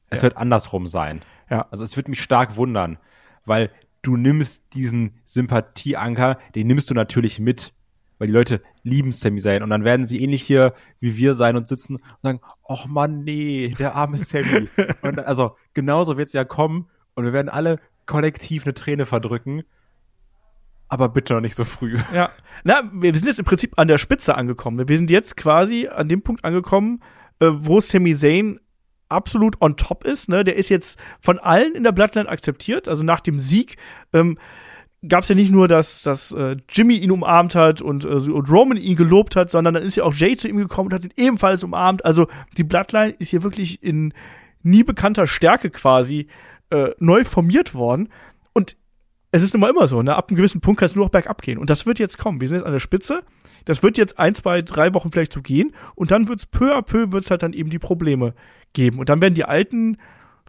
[0.09, 0.25] Es ja.
[0.25, 1.23] wird andersrum sein.
[1.49, 1.67] Ja.
[1.71, 2.99] Also, es wird mich stark wundern,
[3.45, 3.71] weil
[4.07, 7.75] du nimmst diesen Sympathieanker, den nimmst du natürlich mit,
[8.19, 11.57] weil die Leute lieben Sammy Zayn und dann werden sie ähnlich hier wie wir sein
[11.57, 14.69] und sitzen und sagen, ach man, nee, der arme Sammy.
[15.03, 19.65] und also, genauso wird es ja kommen und wir werden alle kollektiv eine Träne verdrücken
[20.89, 21.99] aber bitte noch nicht so früh.
[22.13, 22.31] Ja.
[22.65, 24.89] Na, wir sind jetzt im Prinzip an der Spitze angekommen.
[24.89, 27.03] Wir sind jetzt quasi an dem Punkt angekommen,
[27.41, 28.61] äh, wo Sami Zayn
[29.09, 30.29] absolut on top ist.
[30.29, 30.45] Ne?
[30.45, 32.89] Der ist jetzt von allen in der Bloodline akzeptiert.
[32.89, 33.77] Also nach dem Sieg
[34.13, 34.39] ähm,
[35.09, 38.51] gab es ja nicht nur, dass, dass äh, Jimmy ihn umarmt hat und, äh, und
[38.51, 41.05] Roman ihn gelobt hat, sondern dann ist ja auch Jay zu ihm gekommen und hat
[41.05, 42.05] ihn ebenfalls umarmt.
[42.05, 42.27] Also
[42.57, 44.13] die Bloodline ist hier wirklich in
[44.63, 46.27] nie bekannter Stärke quasi
[46.71, 48.09] äh, neu formiert worden.
[48.53, 48.77] Und
[49.31, 50.17] es ist nun mal immer so, ne?
[50.17, 51.59] Ab einem gewissen Punkt kann es nur noch bergab gehen.
[51.59, 52.41] Und das wird jetzt kommen.
[52.41, 53.23] Wir sind jetzt an der Spitze.
[53.65, 55.75] Das wird jetzt ein, zwei, drei Wochen vielleicht so gehen.
[55.95, 58.35] Und dann wird es peu à peu wird's halt dann eben die Probleme
[58.77, 59.01] geben.
[59.01, 59.97] Und dann werden die alten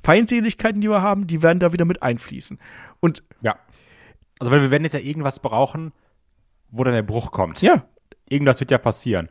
[0.04, 2.60] Feindseligkeiten, die wir haben, die werden da wieder mit einfließen.
[3.00, 3.58] Und ja.
[4.38, 5.94] Also, weil wir werden jetzt ja irgendwas brauchen,
[6.70, 7.64] wo dann der Bruch kommt.
[7.64, 7.88] Ja.
[8.30, 9.30] Irgendwas wird ja passieren.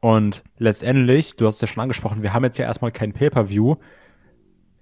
[0.00, 3.76] Und letztendlich, du hast es ja schon angesprochen, wir haben jetzt ja erstmal kein Pay-Per-View.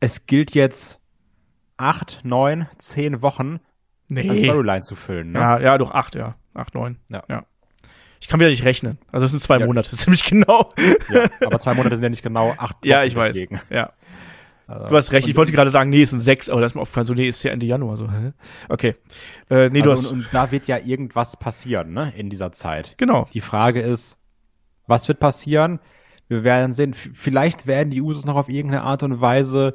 [0.00, 1.00] Es gilt jetzt
[1.76, 3.60] acht, neun, zehn Wochen
[4.08, 4.28] nee.
[4.28, 5.32] als Storyline zu füllen.
[5.32, 5.38] Ne?
[5.38, 6.36] Ja, ja, doch acht, ja.
[6.54, 6.98] Acht, neun.
[7.08, 7.22] Ja.
[7.28, 7.44] ja.
[8.22, 8.98] Ich kann wieder nicht rechnen.
[9.10, 9.66] Also es sind zwei ja.
[9.66, 10.70] Monate, ziemlich genau.
[11.12, 12.88] Ja, aber zwei Monate sind ja nicht genau acht Wochen.
[12.88, 13.56] Ja, ich deswegen.
[13.56, 13.64] weiß.
[13.68, 13.92] Ja.
[14.68, 15.26] Also, du hast recht.
[15.26, 17.26] Ich wollte gerade sagen, nee, es sind sechs, aber das ist mir aufgefallen, so, nee,
[17.26, 17.96] ist ja Ende Januar.
[17.96, 18.32] So, hä?
[18.68, 18.94] Okay.
[19.50, 22.52] Äh, nee, also, du hast und, und da wird ja irgendwas passieren, ne, in dieser
[22.52, 22.94] Zeit.
[22.96, 23.26] Genau.
[23.32, 24.18] Die Frage ist,
[24.86, 25.80] was wird passieren?
[26.28, 29.74] Wir werden sehen, vielleicht werden die Usos noch auf irgendeine Art und Weise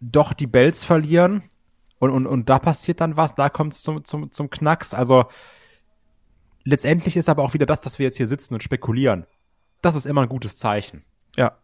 [0.00, 1.42] doch die Bells verlieren
[1.98, 4.94] und, und, und da passiert dann was, da kommt es zum, zum, zum Knacks.
[4.94, 5.26] Also
[6.66, 9.24] letztendlich ist aber auch wieder das, dass wir jetzt hier sitzen und spekulieren.
[9.80, 11.04] Das ist immer ein gutes Zeichen.
[11.36, 11.56] Ja.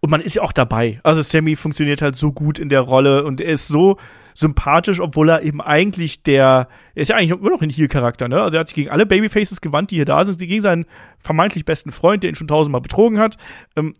[0.00, 1.00] Und man ist ja auch dabei.
[1.02, 3.96] Also Sammy funktioniert halt so gut in der Rolle und er ist so
[4.34, 8.40] sympathisch, obwohl er eben eigentlich der, er ist ja eigentlich immer noch ein Heel-Charakter, ne?
[8.40, 10.84] Also er hat sich gegen alle Babyfaces gewandt, die hier da sind, gegen seinen
[11.18, 13.36] vermeintlich besten Freund, der ihn schon tausendmal betrogen hat.
[13.76, 13.94] Ähm,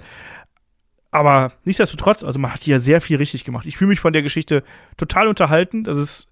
[1.10, 3.66] aber nichtsdestotrotz, also man hat hier sehr viel richtig gemacht.
[3.66, 4.62] Ich fühle mich von der Geschichte
[4.96, 5.82] total unterhalten.
[5.82, 6.28] Das ist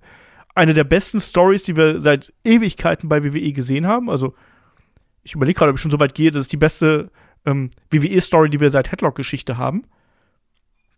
[0.57, 4.11] eine der besten Stories, die wir seit Ewigkeiten bei WWE gesehen haben.
[4.11, 4.34] Also
[5.22, 6.30] ich überlege gerade, ob ich schon so weit gehe.
[6.30, 7.11] Das ist die beste
[7.44, 9.84] ähm, WWE-Story, die wir seit Headlock-Geschichte haben.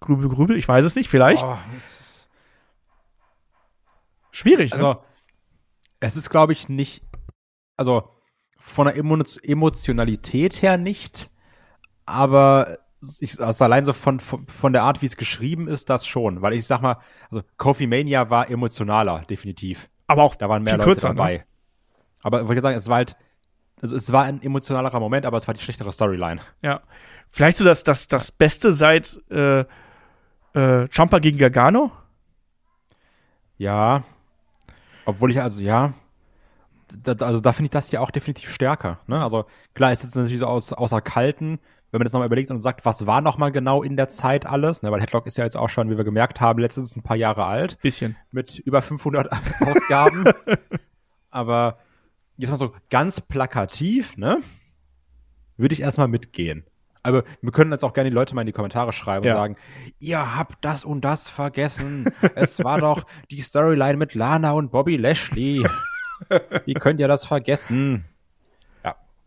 [0.01, 1.45] Grübel, grübel, ich weiß es nicht, vielleicht.
[1.45, 2.09] Oh, ist
[4.39, 4.77] Schwierig, ne?
[4.77, 4.99] Also, ne?
[5.99, 7.03] es ist, glaube ich, nicht,
[7.77, 8.09] also
[8.57, 11.33] von der Emotionalität her nicht,
[12.07, 12.79] aber
[13.21, 16.43] ich, also allein so von, von, von der Art, wie es geschrieben ist, das schon.
[16.43, 16.99] Weil ich sag mal,
[17.31, 19.89] also Coffee Mania war emotionaler, definitiv.
[20.07, 21.15] Aber auch da waren mehr Leute kürzer, ne?
[21.15, 21.37] dabei.
[21.39, 21.45] Ne?
[22.23, 23.17] Aber wollte ich sagen, es war halt,
[23.81, 26.41] also es war ein emotionalerer Moment, aber es war die schlechtere Storyline.
[26.63, 26.81] Ja.
[27.31, 29.65] Vielleicht so das, das, das Beste seit äh,
[30.55, 31.93] äh, Champa gegen Gargano?
[33.59, 34.05] Ja.
[35.05, 35.95] Obwohl ich also, ja.
[37.05, 38.99] Da, also da finde ich das ja auch definitiv stärker.
[39.07, 39.23] Ne?
[39.23, 39.45] Also
[39.75, 41.61] klar, ist jetzt natürlich so aus, außer Kalten,
[41.91, 44.83] wenn man das nochmal überlegt und sagt, was war nochmal genau in der Zeit alles,
[44.83, 47.17] ne, weil Headlock ist ja jetzt auch schon, wie wir gemerkt haben, letztens ein paar
[47.17, 47.79] Jahre alt.
[47.81, 48.17] Bisschen.
[48.31, 49.31] Mit über 500
[49.61, 50.25] Ausgaben.
[51.31, 51.79] Aber
[52.37, 54.39] jetzt mal so ganz plakativ, ne,
[55.57, 56.65] würde ich erstmal mitgehen.
[57.03, 59.33] Aber wir können jetzt auch gerne die Leute mal in die Kommentare schreiben Ja.
[59.35, 59.57] und sagen,
[59.99, 62.13] ihr habt das und das vergessen.
[62.35, 65.65] es war doch die Storyline mit Lana und Bobby Lashley.
[66.67, 68.05] Wie könnt ihr das vergessen?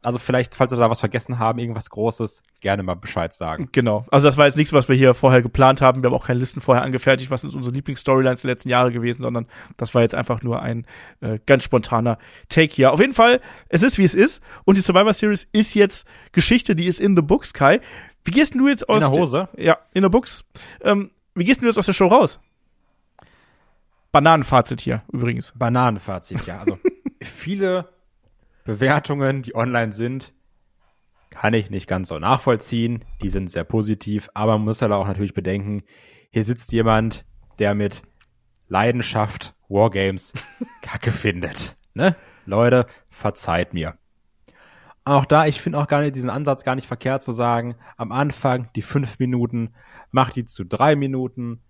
[0.04, 3.70] Also vielleicht, falls wir da was vergessen haben, irgendwas Großes, gerne mal Bescheid sagen.
[3.72, 4.04] Genau.
[4.10, 6.02] Also das war jetzt nichts, was wir hier vorher geplant haben.
[6.02, 9.22] Wir haben auch keine Listen vorher angefertigt, was sind unsere Lieblingsstorylines der letzten Jahre gewesen,
[9.22, 9.46] sondern
[9.78, 10.88] das war jetzt einfach nur ein
[11.20, 12.18] äh, ganz spontaner
[12.50, 12.94] Take hier.
[12.94, 16.76] Auf jeden Fall, es ist wie es ist und die Survivor Series ist jetzt Geschichte,
[16.76, 17.80] die ist in the books, Kai.
[18.24, 19.50] Wie gehst denn du jetzt aus der de- Hose?
[19.56, 20.44] Ja, in the books.
[20.82, 22.40] Ähm, wie gehst denn du jetzt aus der Show raus?
[24.12, 25.54] Bananenfazit hier übrigens.
[25.56, 26.60] Bananenfazit, ja.
[26.60, 26.80] Also
[27.22, 27.88] viele
[28.64, 30.34] Bewertungen, die online sind,
[31.30, 33.06] kann ich nicht ganz so nachvollziehen.
[33.22, 35.84] Die sind sehr positiv, aber man muss halt auch natürlich bedenken,
[36.32, 37.26] hier sitzt jemand,
[37.60, 38.04] der mit
[38.68, 40.34] Leidenschaft Wargames
[40.82, 41.76] Kacke findet.
[41.94, 42.16] Ne?
[42.46, 43.98] Leute, verzeiht mir.
[45.04, 48.12] Auch da, ich finde auch gar nicht diesen Ansatz gar nicht verkehrt zu sagen, am
[48.12, 49.74] Anfang die fünf Minuten,
[50.12, 51.62] mach die zu drei Minuten,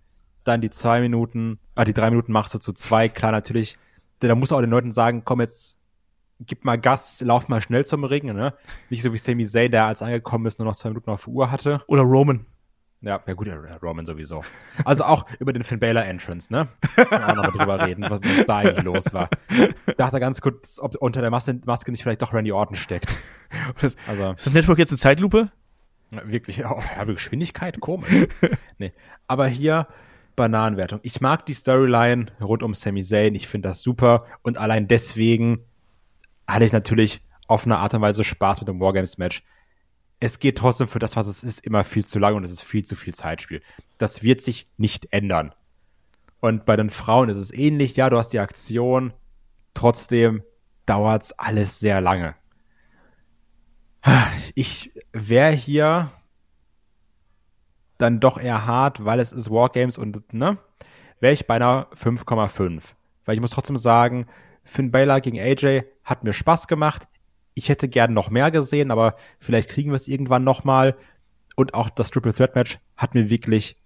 [0.44, 3.78] dann die zwei Minuten, ah, die drei Minuten machst du zu zwei, klar natürlich,
[4.20, 5.78] denn da muss auch den Leuten sagen, komm jetzt,
[6.46, 8.54] gib mal Gas, lauf mal schnell zum Ring, ne?
[8.90, 11.34] Nicht so wie Sami Zayn, der als angekommen ist, nur noch zwei Minuten auf der
[11.34, 11.82] Uhr hatte.
[11.86, 12.46] Oder Roman.
[13.00, 13.48] Ja, ja gut,
[13.82, 14.44] Roman sowieso.
[14.84, 16.68] Also auch über den Finn Balor Entrance, ne?
[16.94, 19.28] Wir auch noch drüber reden, was, was da eigentlich los war.
[19.86, 23.16] Ich dachte ganz kurz, ob unter der Maske, Maske nicht vielleicht doch Randy Orton steckt.
[23.80, 25.50] Das, Also ist das Network jetzt eine Zeitlupe?
[26.10, 28.26] wirklich, oh, ja, Geschwindigkeit, komisch.
[28.78, 28.92] nee.
[29.26, 29.88] Aber hier
[30.36, 31.00] Bananenwertung.
[31.02, 33.34] Ich mag die Storyline rund um Sami Zayn.
[33.34, 34.26] Ich finde das super.
[34.42, 35.60] Und allein deswegen
[36.52, 39.42] hatte ich natürlich auf eine Art und Weise Spaß mit dem Wargames-Match.
[40.20, 42.62] Es geht trotzdem für das, was es ist, immer viel zu lang und es ist
[42.62, 43.62] viel zu viel Zeitspiel.
[43.98, 45.54] Das wird sich nicht ändern.
[46.40, 47.96] Und bei den Frauen ist es ähnlich.
[47.96, 49.12] Ja, du hast die Aktion.
[49.74, 50.42] Trotzdem
[50.86, 52.34] dauert's alles sehr lange.
[54.54, 56.10] Ich wäre hier
[57.98, 60.58] dann doch eher hart, weil es ist Wargames und, ne,
[61.20, 62.82] wäre ich bei einer 5,5.
[63.24, 64.26] Weil ich muss trotzdem sagen,
[64.64, 67.08] Finn Balor gegen AJ hat mir Spaß gemacht.
[67.54, 70.96] Ich hätte gern noch mehr gesehen, aber vielleicht kriegen wir es irgendwann noch mal.
[71.56, 73.76] Und auch das Triple Threat Match hat mir wirklich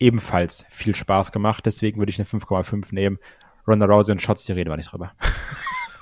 [0.00, 1.64] ebenfalls viel Spaß gemacht.
[1.66, 3.18] Deswegen würde ich eine 5,5 nehmen.
[3.66, 5.12] Ronda Rousey und Shots, die reden wir nicht drüber.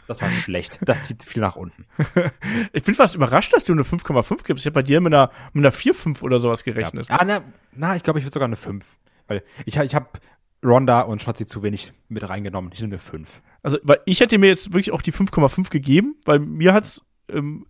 [0.08, 0.80] Das war schlecht.
[0.84, 1.86] Das zieht viel nach unten.
[2.72, 4.62] Ich bin fast überrascht, dass du eine 5,5 gibst.
[4.62, 7.08] Ich habe bei dir mit einer, mit einer 4,5 oder sowas gerechnet.
[7.08, 7.40] Ja, na,
[7.72, 8.96] na, ich glaube, ich würde sogar eine 5.
[9.28, 10.08] Weil ich, ich habe
[10.64, 12.72] Ronda und Shotzi zu wenig mit reingenommen.
[12.72, 13.40] Ich nehme eine 5.
[13.62, 17.66] Also, weil ich hätte mir jetzt wirklich auch die 5,5 gegeben, weil mir hat's ähm,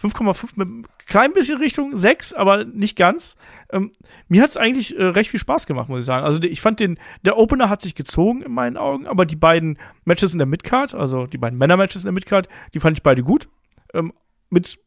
[0.00, 3.36] 5,5 mit einem klein bisschen Richtung 6, aber nicht ganz.
[3.70, 3.92] Ähm,
[4.28, 6.24] mir hat's eigentlich äh, recht viel Spaß gemacht, muss ich sagen.
[6.24, 9.78] Also ich fand den, der Opener hat sich gezogen in meinen Augen, aber die beiden
[10.04, 13.22] Matches in der Midcard, also die beiden Männer-Matches in der Midcard, die fand ich beide
[13.22, 13.48] gut.
[13.92, 14.12] Ähm,
[14.50, 14.78] mit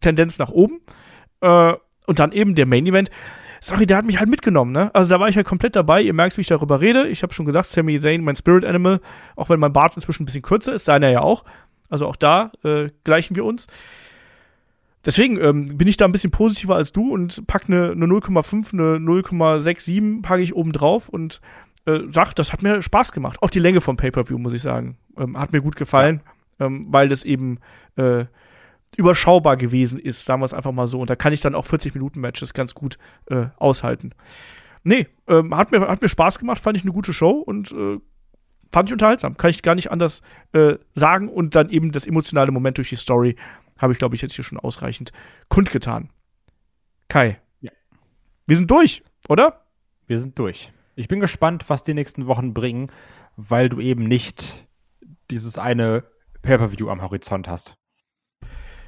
[0.00, 0.80] Tendenz nach oben.
[1.40, 1.74] Äh,
[2.06, 3.10] und dann eben der Main-Event.
[3.60, 4.94] Sorry, der hat mich halt mitgenommen, ne?
[4.94, 6.00] Also da war ich halt komplett dabei.
[6.02, 7.08] Ihr merkt, wie ich darüber rede.
[7.08, 9.00] Ich habe schon gesagt, Sami Zayn, mein Spirit Animal,
[9.36, 11.44] auch wenn mein Bart inzwischen ein bisschen kürzer ist, seiner ja auch.
[11.88, 13.66] Also auch da äh, gleichen wir uns.
[15.04, 18.72] Deswegen ähm, bin ich da ein bisschen positiver als du und pack eine, eine 0,5,
[18.74, 21.40] eine 0,67 packe ich oben drauf und
[21.86, 23.38] äh, sag, das hat mir Spaß gemacht.
[23.40, 26.20] Auch die Länge vom Pay-Per-View, muss ich sagen, ähm, hat mir gut gefallen,
[26.60, 27.58] ähm, weil das eben
[27.96, 28.26] äh,
[28.96, 31.00] überschaubar gewesen ist, sagen wir es einfach mal so.
[31.00, 34.12] Und da kann ich dann auch 40-Minuten-Matches ganz gut äh, aushalten.
[34.82, 37.98] Nee, ähm, hat, mir, hat mir Spaß gemacht, fand ich eine gute Show und äh,
[38.72, 39.36] fand ich unterhaltsam.
[39.36, 40.22] Kann ich gar nicht anders
[40.52, 41.28] äh, sagen.
[41.28, 43.36] Und dann eben das emotionale Moment durch die Story
[43.78, 45.12] habe ich, glaube ich, jetzt hier schon ausreichend
[45.48, 46.10] kundgetan.
[47.08, 47.40] Kai.
[47.60, 47.70] Ja.
[48.46, 49.64] Wir sind durch, oder?
[50.06, 50.72] Wir sind durch.
[50.96, 52.90] Ich bin gespannt, was die nächsten Wochen bringen,
[53.36, 54.66] weil du eben nicht
[55.30, 56.04] dieses eine
[56.42, 57.77] Pay-Per-View am Horizont hast.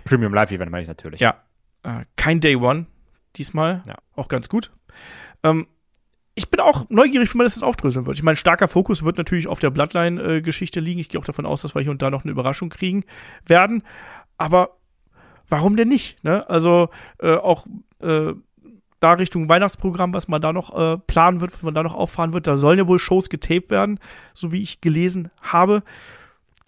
[0.04, 1.20] Premium Live Event meine ich natürlich.
[1.20, 1.42] Ja.
[1.82, 2.86] Äh, kein Day One
[3.36, 3.82] diesmal.
[3.86, 3.96] Ja.
[4.14, 4.70] Auch ganz gut.
[5.42, 5.66] Ähm,
[6.34, 8.16] ich bin auch neugierig, wie man das jetzt aufdröseln wird.
[8.16, 11.00] Ich meine, starker Fokus wird natürlich auf der Bloodline-Geschichte liegen.
[11.00, 13.04] Ich gehe auch davon aus, dass wir hier und da noch eine Überraschung kriegen
[13.46, 13.82] werden.
[14.38, 14.78] Aber
[15.48, 16.22] warum denn nicht?
[16.24, 16.48] Ne?
[16.48, 16.88] Also
[17.18, 17.66] äh, auch
[18.00, 18.32] äh,
[19.00, 22.32] da Richtung Weihnachtsprogramm, was man da noch äh, planen wird, was man da noch auffahren
[22.32, 23.98] wird, da sollen ja wohl Shows getaped werden,
[24.34, 25.82] so wie ich gelesen habe.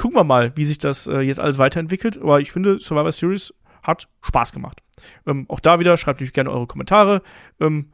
[0.02, 2.20] Gucken wir mal, wie sich das äh, jetzt alles weiterentwickelt.
[2.20, 4.80] Aber ich finde, Survivor Series hat Spaß gemacht.
[5.28, 7.22] Ähm, auch da wieder, schreibt natürlich gerne eure Kommentare
[7.60, 7.92] ähm,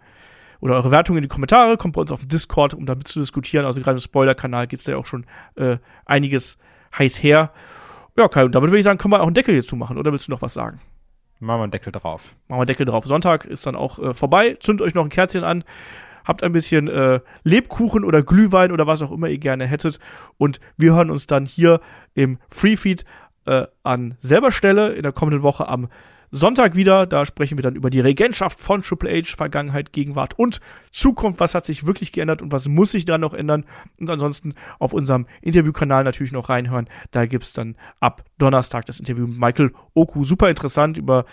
[0.61, 1.76] oder eure Wertungen in die Kommentare.
[1.76, 3.66] Kommt bei uns auf den Discord, um damit zu diskutieren.
[3.66, 6.56] Also gerade im Spoiler-Kanal geht es da ja auch schon äh, einiges
[6.96, 7.52] heiß her.
[8.16, 9.98] Ja, Kai, und damit würde ich sagen, können wir auch einen Deckel jetzt zumachen.
[9.98, 10.80] Oder willst du noch was sagen?
[11.40, 12.34] Machen wir einen Deckel drauf.
[12.48, 13.04] Machen wir Deckel drauf.
[13.04, 14.56] Sonntag ist dann auch äh, vorbei.
[14.61, 15.62] Zündet euch noch ein Kerzchen an.
[16.29, 19.99] Habt ein bisschen äh, Lebkuchen oder Glühwein oder was auch immer ihr gerne hättet.
[20.37, 21.81] Und wir hören uns dann hier
[22.14, 23.05] im Freefeed
[23.47, 25.89] äh, an selber Stelle in der kommenden Woche am
[26.31, 27.07] Sonntag wieder.
[27.07, 30.61] Da sprechen wir dann über die Regentschaft von Triple H, Vergangenheit, Gegenwart und
[30.91, 31.41] Zukunft.
[31.41, 33.64] Was hat sich wirklich geändert und was muss sich da noch ändern?
[33.99, 36.89] Und ansonsten auf unserem Interviewkanal natürlich noch reinhören.
[37.11, 40.24] Da gibt's dann ab Donnerstag das Interview mit Michael Oku.
[40.24, 41.24] Super interessant über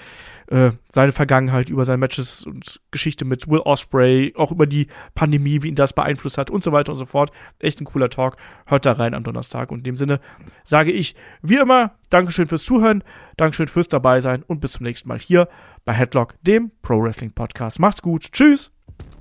[0.48, 5.64] äh, seine Vergangenheit, über seine Matches und Geschichte mit Will Osprey, auch über die Pandemie,
[5.64, 7.32] wie ihn das beeinflusst hat und so weiter und so fort.
[7.60, 8.38] Echt ein cooler Talk.
[8.66, 9.72] Hört da rein am Donnerstag.
[9.72, 10.20] Und in dem Sinne
[10.64, 13.04] sage ich, wie immer, Dankeschön fürs Zuhören,
[13.38, 15.47] Dankeschön fürs dabei sein und bis zum nächsten Mal hier
[15.83, 17.79] bei Headlock, dem Pro Wrestling Podcast.
[17.79, 18.31] Macht's gut.
[18.31, 18.71] Tschüss.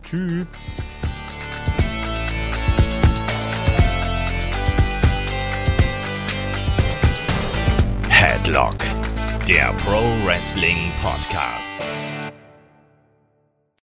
[0.02, 0.46] Tschüss.
[8.08, 8.76] Headlock,
[9.48, 11.78] der Pro Wrestling Podcast.